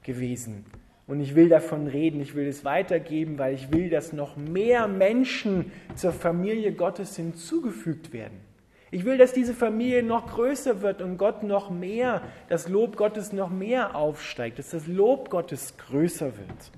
gewesen. 0.03 0.65
Und 1.05 1.19
ich 1.19 1.35
will 1.35 1.49
davon 1.49 1.87
reden, 1.87 2.21
ich 2.21 2.35
will 2.35 2.47
es 2.47 2.63
weitergeben, 2.63 3.39
weil 3.39 3.55
ich 3.55 3.73
will, 3.73 3.89
dass 3.89 4.13
noch 4.13 4.37
mehr 4.37 4.87
Menschen 4.87 5.71
zur 5.95 6.13
Familie 6.13 6.71
Gottes 6.71 7.15
hinzugefügt 7.15 8.13
werden. 8.13 8.39
Ich 8.91 9.05
will, 9.05 9.17
dass 9.17 9.33
diese 9.33 9.53
Familie 9.53 10.01
noch 10.01 10.27
größer 10.27 10.81
wird 10.81 11.01
und 11.01 11.17
Gott 11.17 11.43
noch 11.43 11.69
mehr, 11.69 12.21
das 12.47 12.69
Lob 12.69 12.95
Gottes 12.95 13.33
noch 13.33 13.49
mehr 13.49 13.95
aufsteigt, 13.95 14.59
dass 14.59 14.69
das 14.69 14.87
Lob 14.87 15.29
Gottes 15.29 15.75
größer 15.77 16.37
wird. 16.37 16.71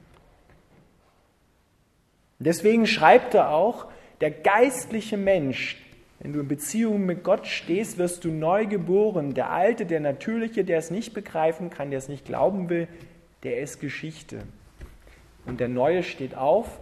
Deswegen 2.40 2.88
schreibt 2.88 3.34
er 3.34 3.52
auch, 3.52 3.88
der 4.22 4.32
geistliche 4.32 5.18
Mensch, 5.18 5.78
wenn 6.20 6.34
du 6.34 6.42
in 6.42 6.48
Beziehung 6.48 7.06
mit 7.06 7.24
Gott 7.24 7.48
stehst, 7.48 7.98
wirst 7.98 8.24
du 8.24 8.30
neu 8.30 8.68
geboren. 8.68 9.34
Der 9.34 9.50
Alte, 9.50 9.88
der 9.88 10.00
Natürliche, 10.00 10.64
der 10.64 10.78
es 10.78 10.92
nicht 10.92 11.14
begreifen 11.14 11.72
kann, 11.72 11.90
der 11.90 11.98
es 11.98 12.08
nicht 12.08 12.26
glauben 12.26 12.70
will, 12.70 12.88
der 13.42 13.60
ist 13.60 13.80
Geschichte. 13.80 14.44
Und 15.48 15.60
der 15.60 15.68
Neue 15.68 16.04
steht 16.04 16.36
auf 16.36 16.80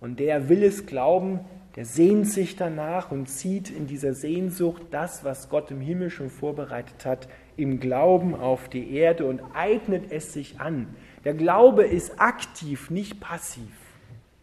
und 0.00 0.18
der 0.18 0.48
will 0.48 0.64
es 0.64 0.86
glauben, 0.86 1.40
der 1.76 1.84
sehnt 1.84 2.26
sich 2.26 2.56
danach 2.56 3.12
und 3.12 3.28
zieht 3.28 3.70
in 3.70 3.86
dieser 3.86 4.12
Sehnsucht 4.12 4.82
das, 4.90 5.24
was 5.24 5.48
Gott 5.48 5.70
im 5.70 5.80
Himmel 5.80 6.10
schon 6.10 6.28
vorbereitet 6.28 7.06
hat, 7.06 7.28
im 7.56 7.78
Glauben 7.78 8.34
auf 8.34 8.68
die 8.68 8.96
Erde 8.96 9.26
und 9.26 9.40
eignet 9.54 10.10
es 10.10 10.32
sich 10.32 10.58
an. 10.58 10.88
Der 11.24 11.34
Glaube 11.34 11.84
ist 11.84 12.20
aktiv, 12.20 12.90
nicht 12.90 13.20
passiv, 13.20 13.70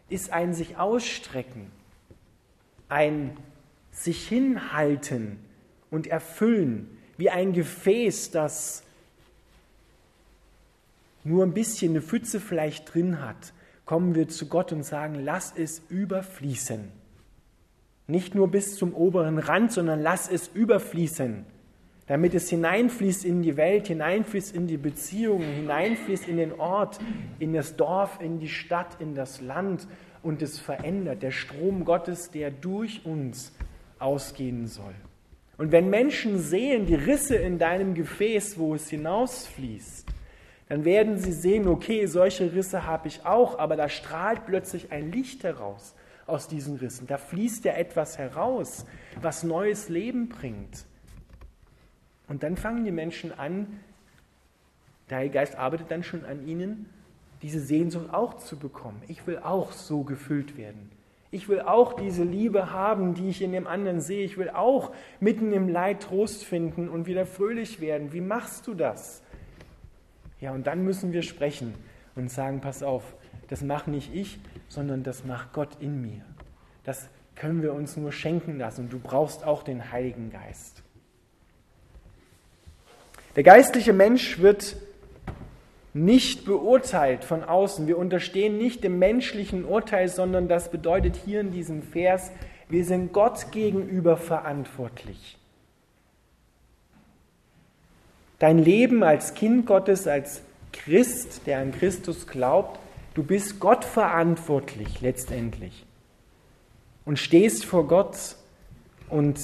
ist 0.08 0.32
ein 0.32 0.54
sich 0.54 0.78
ausstrecken, 0.78 1.70
ein 2.88 3.36
sich 3.90 4.28
hinhalten 4.28 5.38
und 5.90 6.06
erfüllen, 6.06 6.88
wie 7.16 7.30
ein 7.30 7.52
Gefäß, 7.52 8.30
das 8.30 8.84
nur 11.24 11.44
ein 11.44 11.52
bisschen 11.52 11.92
eine 11.92 12.02
Pfütze 12.02 12.40
vielleicht 12.40 12.94
drin 12.94 13.20
hat, 13.20 13.52
kommen 13.84 14.14
wir 14.14 14.28
zu 14.28 14.46
Gott 14.46 14.72
und 14.72 14.84
sagen, 14.84 15.16
lass 15.24 15.52
es 15.56 15.82
überfließen. 15.88 16.90
Nicht 18.06 18.34
nur 18.34 18.48
bis 18.48 18.76
zum 18.76 18.94
oberen 18.94 19.38
Rand, 19.38 19.72
sondern 19.72 20.00
lass 20.00 20.30
es 20.30 20.48
überfließen, 20.48 21.44
damit 22.06 22.34
es 22.34 22.48
hineinfließt 22.48 23.24
in 23.24 23.42
die 23.42 23.56
Welt, 23.56 23.88
hineinfließt 23.88 24.54
in 24.54 24.66
die 24.66 24.78
Beziehungen, 24.78 25.54
hineinfließt 25.54 26.28
in 26.28 26.38
den 26.38 26.58
Ort, 26.58 26.98
in 27.38 27.52
das 27.52 27.76
Dorf, 27.76 28.18
in 28.20 28.38
die 28.38 28.48
Stadt, 28.48 29.00
in 29.00 29.14
das 29.14 29.40
Land 29.42 29.86
und 30.22 30.42
es 30.42 30.58
verändert. 30.58 31.22
Der 31.22 31.30
Strom 31.30 31.84
Gottes, 31.84 32.30
der 32.30 32.50
durch 32.50 33.04
uns 33.04 33.52
ausgehen 33.98 34.66
soll. 34.66 34.94
Und 35.56 35.72
wenn 35.72 35.90
Menschen 35.90 36.38
sehen 36.38 36.86
die 36.86 36.94
Risse 36.94 37.36
in 37.36 37.58
deinem 37.58 37.94
Gefäß, 37.94 38.58
wo 38.58 38.74
es 38.74 38.88
hinausfließt, 38.88 40.06
dann 40.68 40.84
werden 40.84 41.18
sie 41.18 41.32
sehen, 41.32 41.66
okay, 41.66 42.06
solche 42.06 42.52
Risse 42.52 42.86
habe 42.86 43.08
ich 43.08 43.24
auch, 43.24 43.58
aber 43.58 43.74
da 43.76 43.88
strahlt 43.88 44.46
plötzlich 44.46 44.92
ein 44.92 45.10
Licht 45.10 45.42
heraus 45.42 45.94
aus 46.26 46.46
diesen 46.46 46.76
Rissen. 46.76 47.06
Da 47.06 47.16
fließt 47.16 47.64
ja 47.64 47.72
etwas 47.72 48.18
heraus, 48.18 48.84
was 49.20 49.42
neues 49.42 49.88
Leben 49.88 50.28
bringt. 50.28 50.84
Und 52.28 52.42
dann 52.42 52.56
fangen 52.56 52.84
die 52.84 52.92
Menschen 52.92 53.36
an, 53.36 53.80
der 55.08 55.18
Heilige 55.18 55.34
Geist 55.34 55.56
arbeitet 55.56 55.90
dann 55.90 56.04
schon 56.04 56.24
an 56.26 56.46
ihnen, 56.46 56.86
diese 57.42 57.60
Sehnsucht 57.60 58.12
auch 58.12 58.38
zu 58.38 58.56
bekommen. 58.56 59.02
Ich 59.08 59.26
will 59.26 59.38
auch 59.38 59.72
so 59.72 60.02
gefüllt 60.02 60.56
werden. 60.56 60.90
Ich 61.30 61.48
will 61.48 61.60
auch 61.60 61.92
diese 61.92 62.24
Liebe 62.24 62.72
haben, 62.72 63.14
die 63.14 63.28
ich 63.28 63.42
in 63.42 63.52
dem 63.52 63.66
anderen 63.66 64.00
sehe. 64.00 64.24
Ich 64.24 64.38
will 64.38 64.50
auch 64.50 64.92
mitten 65.20 65.52
im 65.52 65.68
Leid 65.68 66.02
Trost 66.04 66.44
finden 66.44 66.88
und 66.88 67.06
wieder 67.06 67.26
fröhlich 67.26 67.80
werden. 67.80 68.12
Wie 68.12 68.22
machst 68.22 68.66
du 68.66 68.74
das? 68.74 69.22
Ja, 70.40 70.52
und 70.52 70.66
dann 70.66 70.84
müssen 70.84 71.12
wir 71.12 71.22
sprechen 71.22 71.74
und 72.16 72.30
sagen, 72.30 72.60
pass 72.60 72.82
auf, 72.82 73.14
das 73.48 73.62
mache 73.62 73.90
nicht 73.90 74.14
ich, 74.14 74.38
sondern 74.68 75.02
das 75.02 75.24
macht 75.24 75.52
Gott 75.52 75.76
in 75.80 76.00
mir. 76.00 76.24
Das 76.84 77.08
können 77.34 77.62
wir 77.62 77.72
uns 77.72 77.96
nur 77.96 78.12
schenken 78.12 78.58
lassen 78.58 78.84
und 78.84 78.92
du 78.92 78.98
brauchst 78.98 79.44
auch 79.44 79.62
den 79.62 79.92
Heiligen 79.92 80.30
Geist. 80.30 80.82
Der 83.36 83.42
geistliche 83.42 83.92
Mensch 83.92 84.40
wird 84.40 84.76
nicht 86.04 86.44
beurteilt 86.44 87.24
von 87.24 87.44
außen. 87.44 87.86
Wir 87.86 87.98
unterstehen 87.98 88.58
nicht 88.58 88.84
dem 88.84 88.98
menschlichen 88.98 89.64
Urteil, 89.64 90.08
sondern 90.08 90.48
das 90.48 90.70
bedeutet 90.70 91.16
hier 91.16 91.40
in 91.40 91.52
diesem 91.52 91.82
Vers, 91.82 92.30
wir 92.68 92.84
sind 92.84 93.12
Gott 93.12 93.50
gegenüber 93.52 94.16
verantwortlich. 94.16 95.38
Dein 98.38 98.58
Leben 98.58 99.02
als 99.02 99.34
Kind 99.34 99.66
Gottes, 99.66 100.06
als 100.06 100.42
Christ, 100.72 101.42
der 101.46 101.58
an 101.58 101.72
Christus 101.72 102.26
glaubt, 102.26 102.78
Du 103.18 103.24
bist 103.24 103.58
Gott 103.58 103.84
verantwortlich 103.84 105.00
letztendlich 105.00 105.84
und 107.04 107.18
stehst 107.18 107.64
vor 107.64 107.88
Gott 107.88 108.36
und 109.08 109.40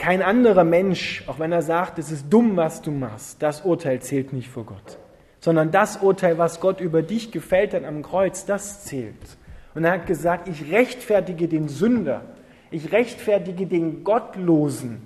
kein 0.00 0.22
anderer 0.22 0.64
Mensch, 0.64 1.22
auch 1.26 1.38
wenn 1.38 1.52
er 1.52 1.60
sagt, 1.60 1.98
es 1.98 2.10
ist 2.10 2.24
dumm, 2.30 2.56
was 2.56 2.80
du 2.80 2.90
machst, 2.90 3.42
das 3.42 3.60
Urteil 3.60 4.00
zählt 4.00 4.32
nicht 4.32 4.48
vor 4.48 4.64
Gott, 4.64 4.98
sondern 5.40 5.70
das 5.70 5.98
Urteil, 5.98 6.38
was 6.38 6.58
Gott 6.60 6.80
über 6.80 7.02
dich 7.02 7.32
gefällt 7.32 7.74
hat 7.74 7.84
am 7.84 8.02
Kreuz, 8.02 8.46
das 8.46 8.84
zählt. 8.86 9.14
Und 9.74 9.84
er 9.84 9.92
hat 9.92 10.06
gesagt, 10.06 10.48
ich 10.48 10.72
rechtfertige 10.72 11.48
den 11.48 11.68
Sünder, 11.68 12.22
ich 12.70 12.92
rechtfertige 12.92 13.66
den 13.66 14.02
Gottlosen, 14.02 15.02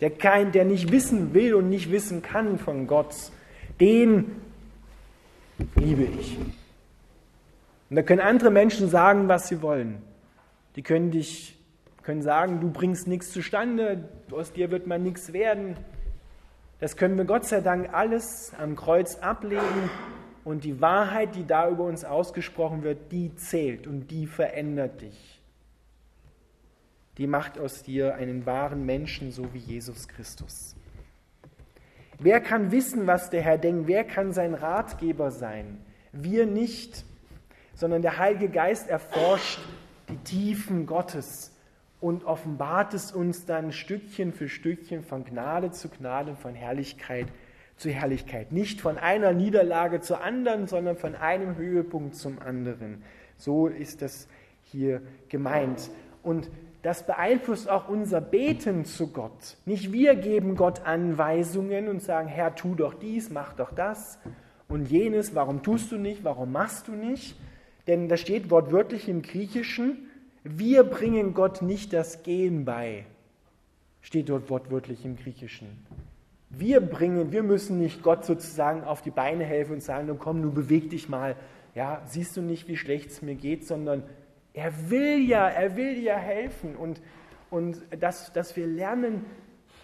der, 0.00 0.10
kein, 0.10 0.50
der 0.50 0.64
nicht 0.64 0.90
wissen 0.90 1.34
will 1.34 1.54
und 1.54 1.68
nicht 1.68 1.92
wissen 1.92 2.20
kann 2.20 2.58
von 2.58 2.88
Gott, 2.88 3.14
den 3.80 4.32
liebe 5.76 6.02
ich. 6.02 6.36
Und 7.90 7.96
da 7.96 8.02
können 8.02 8.20
andere 8.20 8.50
Menschen 8.50 8.90
sagen, 8.90 9.28
was 9.28 9.46
sie 9.46 9.62
wollen. 9.62 10.02
Die 10.74 10.82
können 10.82 11.12
dich 11.12 11.56
können 12.02 12.22
sagen, 12.22 12.60
du 12.60 12.70
bringst 12.70 13.06
nichts 13.06 13.30
zustande, 13.32 14.08
aus 14.30 14.52
dir 14.52 14.70
wird 14.70 14.86
mal 14.86 14.98
nichts 14.98 15.32
werden. 15.32 15.76
Das 16.80 16.96
können 16.96 17.16
wir 17.16 17.24
Gott 17.24 17.44
sei 17.44 17.60
Dank 17.60 17.92
alles 17.92 18.52
am 18.58 18.74
Kreuz 18.76 19.16
ablegen 19.16 19.90
und 20.44 20.64
die 20.64 20.80
Wahrheit, 20.80 21.36
die 21.36 21.46
da 21.46 21.68
über 21.68 21.84
uns 21.84 22.04
ausgesprochen 22.04 22.82
wird, 22.82 23.12
die 23.12 23.34
zählt 23.36 23.86
und 23.86 24.10
die 24.10 24.26
verändert 24.26 25.00
dich. 25.02 25.40
Die 27.18 27.26
macht 27.26 27.58
aus 27.58 27.82
dir 27.82 28.14
einen 28.16 28.46
wahren 28.46 28.84
Menschen, 28.84 29.30
so 29.30 29.52
wie 29.54 29.58
Jesus 29.58 30.08
Christus. 30.08 30.74
Wer 32.18 32.40
kann 32.40 32.72
wissen, 32.72 33.06
was 33.06 33.30
der 33.30 33.42
Herr 33.42 33.58
denkt? 33.58 33.86
Wer 33.86 34.04
kann 34.04 34.32
sein 34.32 34.54
Ratgeber 34.54 35.30
sein? 35.30 35.84
Wir 36.12 36.46
nicht 36.46 37.04
sondern 37.74 38.02
der 38.02 38.18
Heilige 38.18 38.48
Geist 38.48 38.88
erforscht 38.88 39.60
die 40.08 40.16
Tiefen 40.18 40.86
Gottes 40.86 41.51
und 42.02 42.24
offenbart 42.24 42.92
es 42.92 43.12
uns 43.12 43.46
dann 43.46 43.72
Stückchen 43.72 44.32
für 44.32 44.48
Stückchen 44.48 45.04
von 45.04 45.24
Gnade 45.24 45.70
zu 45.70 45.88
Gnade, 45.88 46.34
von 46.34 46.54
Herrlichkeit 46.54 47.28
zu 47.76 47.90
Herrlichkeit. 47.90 48.52
Nicht 48.52 48.80
von 48.80 48.98
einer 48.98 49.32
Niederlage 49.32 50.00
zur 50.00 50.22
anderen, 50.22 50.66
sondern 50.66 50.96
von 50.96 51.14
einem 51.14 51.56
Höhepunkt 51.56 52.16
zum 52.16 52.38
anderen. 52.40 53.02
So 53.38 53.68
ist 53.68 54.02
das 54.02 54.28
hier 54.64 55.00
gemeint. 55.28 55.90
Und 56.22 56.50
das 56.82 57.06
beeinflusst 57.06 57.70
auch 57.70 57.88
unser 57.88 58.20
Beten 58.20 58.84
zu 58.84 59.12
Gott. 59.12 59.56
Nicht 59.64 59.92
wir 59.92 60.16
geben 60.16 60.56
Gott 60.56 60.84
Anweisungen 60.84 61.88
und 61.88 62.02
sagen, 62.02 62.28
Herr, 62.28 62.54
tu 62.56 62.74
doch 62.74 62.94
dies, 62.94 63.30
mach 63.30 63.52
doch 63.52 63.72
das 63.72 64.18
und 64.68 64.90
jenes, 64.90 65.34
warum 65.34 65.62
tust 65.62 65.92
du 65.92 65.96
nicht, 65.96 66.24
warum 66.24 66.50
machst 66.50 66.88
du 66.88 66.92
nicht, 66.92 67.36
denn 67.86 68.08
da 68.08 68.16
steht 68.16 68.50
wortwörtlich 68.50 69.08
im 69.08 69.22
Griechischen, 69.22 70.08
wir 70.44 70.82
bringen 70.84 71.34
Gott 71.34 71.62
nicht 71.62 71.92
das 71.92 72.22
Gehen 72.22 72.64
bei. 72.64 73.06
Steht 74.00 74.28
dort 74.28 74.50
wortwörtlich 74.50 75.04
im 75.04 75.16
Griechischen. 75.16 75.86
Wir 76.50 76.80
bringen, 76.80 77.32
wir 77.32 77.42
müssen 77.42 77.78
nicht 77.78 78.02
Gott 78.02 78.24
sozusagen 78.24 78.84
auf 78.84 79.02
die 79.02 79.10
Beine 79.10 79.44
helfen 79.44 79.74
und 79.74 79.82
sagen, 79.82 80.14
komm, 80.18 80.42
du 80.42 80.52
beweg 80.52 80.90
dich 80.90 81.08
mal. 81.08 81.36
Ja, 81.74 82.02
siehst 82.06 82.36
du 82.36 82.42
nicht, 82.42 82.68
wie 82.68 82.76
schlecht 82.76 83.10
es 83.10 83.22
mir 83.22 83.36
geht, 83.36 83.66
sondern 83.66 84.02
er 84.52 84.90
will 84.90 85.26
ja, 85.26 85.48
er 85.48 85.76
will 85.76 85.98
ja 85.98 86.16
helfen. 86.16 86.76
Und, 86.76 87.00
und 87.48 87.80
dass, 87.98 88.32
dass 88.32 88.56
wir 88.56 88.66
lernen, 88.66 89.24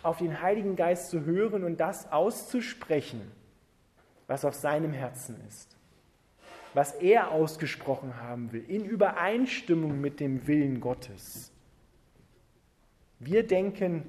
auf 0.03 0.19
den 0.19 0.43
Heiligen 0.43 0.77
Geist 0.77 1.11
zu 1.11 1.25
hören 1.25 1.65
und 1.65 1.81
das 1.81 2.13
auszusprechen, 2.13 3.21
was 4.27 4.45
auf 4.45 4.55
seinem 4.55 4.93
Herzen 4.93 5.37
ist 5.49 5.78
was 6.75 6.93
er 6.93 7.31
ausgesprochen 7.31 8.21
haben 8.21 8.53
will, 8.53 8.65
in 8.69 8.85
Übereinstimmung 8.85 10.01
mit 10.01 10.21
dem 10.21 10.47
Willen 10.47 10.81
Gottes. 10.81 11.53
Wir 13.19 13.47
denken 13.47 14.05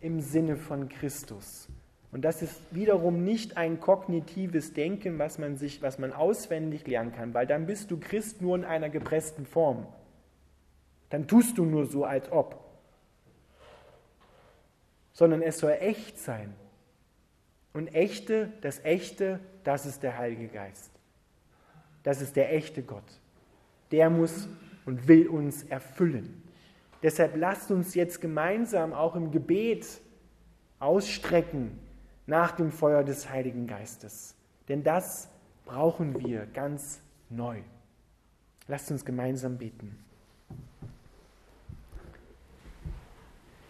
im 0.00 0.20
Sinne 0.20 0.56
von 0.56 0.88
Christus. 0.88 1.68
Und 2.12 2.22
das 2.22 2.42
ist 2.42 2.60
wiederum 2.70 3.24
nicht 3.24 3.56
ein 3.56 3.80
kognitives 3.80 4.72
Denken, 4.72 5.18
was 5.18 5.38
man, 5.38 5.56
sich, 5.56 5.82
was 5.82 5.98
man 5.98 6.12
auswendig 6.12 6.86
lernen 6.86 7.12
kann, 7.12 7.34
weil 7.34 7.46
dann 7.46 7.66
bist 7.66 7.90
du 7.90 7.98
Christ 7.98 8.40
nur 8.40 8.54
in 8.56 8.64
einer 8.64 8.88
gepressten 8.88 9.46
Form. 9.46 9.86
Dann 11.10 11.26
tust 11.26 11.58
du 11.58 11.64
nur 11.64 11.86
so, 11.86 12.04
als 12.04 12.30
ob. 12.30 12.60
sondern 15.12 15.42
es 15.42 15.58
soll 15.58 15.76
echt 15.80 16.18
sein. 16.18 16.54
Und 17.72 17.94
echte, 17.94 18.52
das 18.60 18.84
Echte, 18.84 19.40
das 19.64 19.84
ist 19.84 20.02
der 20.02 20.16
Heilige 20.16 20.48
Geist. 20.48 20.93
Das 22.04 22.22
ist 22.22 22.36
der 22.36 22.54
echte 22.54 22.82
Gott. 22.82 23.02
Der 23.90 24.08
muss 24.08 24.48
und 24.86 25.08
will 25.08 25.26
uns 25.26 25.64
erfüllen. 25.64 26.42
Deshalb 27.02 27.36
lasst 27.36 27.70
uns 27.70 27.94
jetzt 27.94 28.20
gemeinsam 28.20 28.92
auch 28.92 29.16
im 29.16 29.30
Gebet 29.30 30.00
ausstrecken 30.78 31.78
nach 32.26 32.52
dem 32.52 32.70
Feuer 32.70 33.02
des 33.02 33.28
Heiligen 33.28 33.66
Geistes. 33.66 34.34
Denn 34.68 34.82
das 34.82 35.28
brauchen 35.64 36.24
wir 36.24 36.46
ganz 36.46 37.00
neu. 37.30 37.60
Lasst 38.68 38.90
uns 38.90 39.04
gemeinsam 39.04 39.58
beten. 39.58 39.98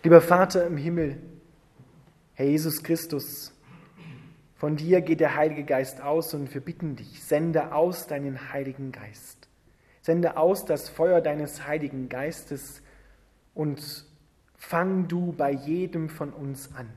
Lieber 0.03 0.21
Vater 0.21 0.67
im 0.67 0.77
Himmel, 0.77 1.19
Herr 2.35 2.47
Jesus 2.47 2.83
Christus, 2.83 3.54
von 4.57 4.77
dir 4.77 5.01
geht 5.01 5.21
der 5.21 5.37
Heilige 5.37 5.65
Geist 5.65 6.01
aus 6.01 6.33
und 6.35 6.53
wir 6.55 6.61
bitten 6.61 6.97
dich, 6.97 7.23
sende 7.23 7.73
aus 7.73 8.07
deinen 8.07 8.53
Heiligen 8.53 8.93
Geist. 8.93 9.49
Sende 10.01 10.37
aus 10.37 10.65
das 10.65 10.89
Feuer 10.89 11.21
deines 11.21 11.67
Heiligen 11.67 12.09
Geistes 12.09 12.83
und 13.55 14.05
fang 14.57 15.09
du 15.09 15.33
bei 15.33 15.51
jedem 15.51 16.09
von 16.09 16.33
uns 16.33 16.75
an. 16.75 16.89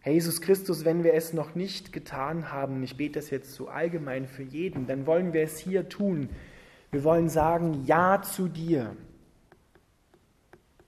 Herr 0.00 0.12
Jesus 0.12 0.40
Christus, 0.40 0.84
wenn 0.84 1.02
wir 1.02 1.14
es 1.14 1.32
noch 1.32 1.54
nicht 1.54 1.92
getan 1.92 2.52
haben, 2.52 2.82
ich 2.84 2.96
bete 2.96 3.18
das 3.18 3.30
jetzt 3.30 3.54
so 3.54 3.68
allgemein 3.68 4.26
für 4.26 4.44
jeden, 4.44 4.86
dann 4.86 5.06
wollen 5.06 5.32
wir 5.32 5.42
es 5.42 5.58
hier 5.58 5.88
tun. 5.88 6.28
Wir 6.92 7.02
wollen 7.02 7.28
sagen 7.28 7.84
Ja 7.86 8.22
zu 8.22 8.46
dir. 8.48 8.96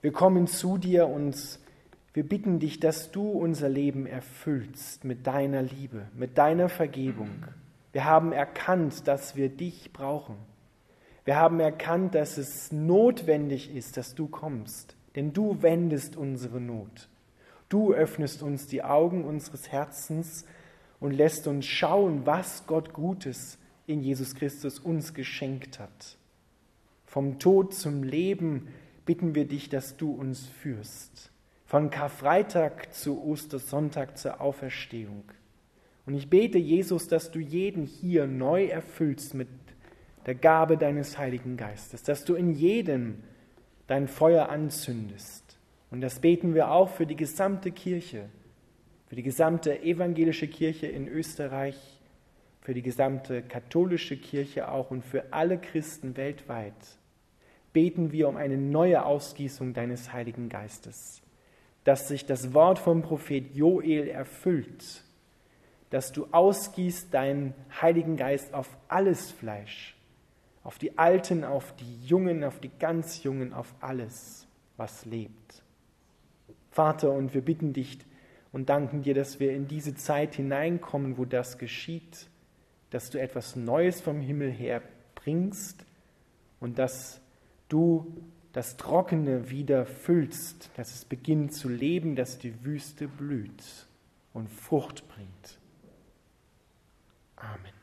Wir 0.00 0.12
kommen 0.12 0.46
zu 0.46 0.78
dir 0.78 1.08
und 1.08 1.58
wir 2.18 2.28
bitten 2.28 2.58
dich, 2.58 2.80
dass 2.80 3.12
du 3.12 3.30
unser 3.30 3.68
Leben 3.68 4.04
erfüllst 4.04 5.04
mit 5.04 5.28
deiner 5.28 5.62
Liebe, 5.62 6.08
mit 6.16 6.36
deiner 6.36 6.68
Vergebung. 6.68 7.30
Wir 7.92 8.06
haben 8.06 8.32
erkannt, 8.32 9.06
dass 9.06 9.36
wir 9.36 9.48
dich 9.48 9.92
brauchen. 9.92 10.34
Wir 11.24 11.36
haben 11.36 11.60
erkannt, 11.60 12.16
dass 12.16 12.36
es 12.36 12.72
notwendig 12.72 13.72
ist, 13.72 13.96
dass 13.96 14.16
du 14.16 14.26
kommst, 14.26 14.96
denn 15.14 15.32
du 15.32 15.62
wendest 15.62 16.16
unsere 16.16 16.60
Not. 16.60 17.08
Du 17.68 17.94
öffnest 17.94 18.42
uns 18.42 18.66
die 18.66 18.82
Augen 18.82 19.22
unseres 19.22 19.70
Herzens 19.70 20.44
und 20.98 21.12
lässt 21.12 21.46
uns 21.46 21.66
schauen, 21.66 22.26
was 22.26 22.66
Gott 22.66 22.94
Gutes 22.94 23.58
in 23.86 24.02
Jesus 24.02 24.34
Christus 24.34 24.80
uns 24.80 25.14
geschenkt 25.14 25.78
hat. 25.78 26.16
Vom 27.06 27.38
Tod 27.38 27.74
zum 27.74 28.02
Leben 28.02 28.66
bitten 29.06 29.36
wir 29.36 29.46
dich, 29.46 29.68
dass 29.68 29.96
du 29.96 30.10
uns 30.10 30.44
führst. 30.44 31.30
Von 31.68 31.90
Karfreitag 31.90 32.94
zu 32.94 33.22
Ostersonntag 33.22 34.16
zur 34.16 34.40
Auferstehung. 34.40 35.24
Und 36.06 36.14
ich 36.14 36.30
bete, 36.30 36.56
Jesus, 36.56 37.08
dass 37.08 37.30
du 37.30 37.38
jeden 37.38 37.84
hier 37.84 38.26
neu 38.26 38.64
erfüllst 38.64 39.34
mit 39.34 39.48
der 40.24 40.34
Gabe 40.34 40.78
deines 40.78 41.18
Heiligen 41.18 41.58
Geistes, 41.58 42.02
dass 42.02 42.24
du 42.24 42.34
in 42.36 42.54
jedem 42.54 43.22
dein 43.86 44.08
Feuer 44.08 44.48
anzündest 44.48 45.58
und 45.90 46.00
das 46.00 46.20
beten 46.20 46.54
wir 46.54 46.70
auch 46.70 46.88
für 46.88 47.04
die 47.04 47.16
gesamte 47.16 47.70
Kirche, 47.70 48.30
für 49.06 49.16
die 49.16 49.22
gesamte 49.22 49.82
evangelische 49.82 50.48
Kirche 50.48 50.86
in 50.86 51.06
Österreich, 51.06 51.76
für 52.62 52.72
die 52.72 52.82
gesamte 52.82 53.42
katholische 53.42 54.16
Kirche 54.16 54.70
auch 54.70 54.90
und 54.90 55.04
für 55.04 55.34
alle 55.34 55.58
Christen 55.58 56.16
weltweit. 56.16 56.72
Beten 57.74 58.10
wir 58.10 58.26
um 58.26 58.38
eine 58.38 58.56
neue 58.56 59.04
Ausgießung 59.04 59.74
deines 59.74 60.14
Heiligen 60.14 60.48
Geistes, 60.48 61.20
dass 61.88 62.06
sich 62.06 62.26
das 62.26 62.52
Wort 62.52 62.78
vom 62.78 63.00
Prophet 63.00 63.54
Joel 63.54 64.08
erfüllt, 64.08 65.02
dass 65.88 66.12
du 66.12 66.26
ausgießt 66.32 67.14
deinen 67.14 67.54
Heiligen 67.80 68.18
Geist 68.18 68.52
auf 68.52 68.68
alles 68.88 69.30
Fleisch, 69.30 69.96
auf 70.64 70.76
die 70.76 70.98
Alten, 70.98 71.44
auf 71.44 71.74
die 71.76 72.04
Jungen, 72.04 72.44
auf 72.44 72.60
die 72.60 72.70
ganz 72.78 73.22
Jungen, 73.22 73.54
auf 73.54 73.74
alles, 73.80 74.46
was 74.76 75.06
lebt. 75.06 75.62
Vater, 76.70 77.10
und 77.10 77.32
wir 77.32 77.40
bitten 77.40 77.72
dich 77.72 78.00
und 78.52 78.68
danken 78.68 79.00
dir, 79.00 79.14
dass 79.14 79.40
wir 79.40 79.54
in 79.54 79.66
diese 79.66 79.94
Zeit 79.94 80.34
hineinkommen, 80.34 81.16
wo 81.16 81.24
das 81.24 81.56
geschieht, 81.56 82.28
dass 82.90 83.08
du 83.08 83.18
etwas 83.18 83.56
Neues 83.56 84.02
vom 84.02 84.20
Himmel 84.20 84.50
her 84.50 84.82
bringst 85.14 85.86
und 86.60 86.78
dass 86.78 87.22
du 87.70 88.14
das 88.52 88.76
Trockene 88.76 89.50
wieder 89.50 89.86
füllst, 89.86 90.70
dass 90.76 90.94
es 90.94 91.04
beginnt 91.04 91.54
zu 91.54 91.68
leben, 91.68 92.16
dass 92.16 92.38
die 92.38 92.64
Wüste 92.64 93.08
blüht 93.08 93.62
und 94.32 94.48
Frucht 94.48 95.06
bringt. 95.08 95.58
Amen. 97.36 97.77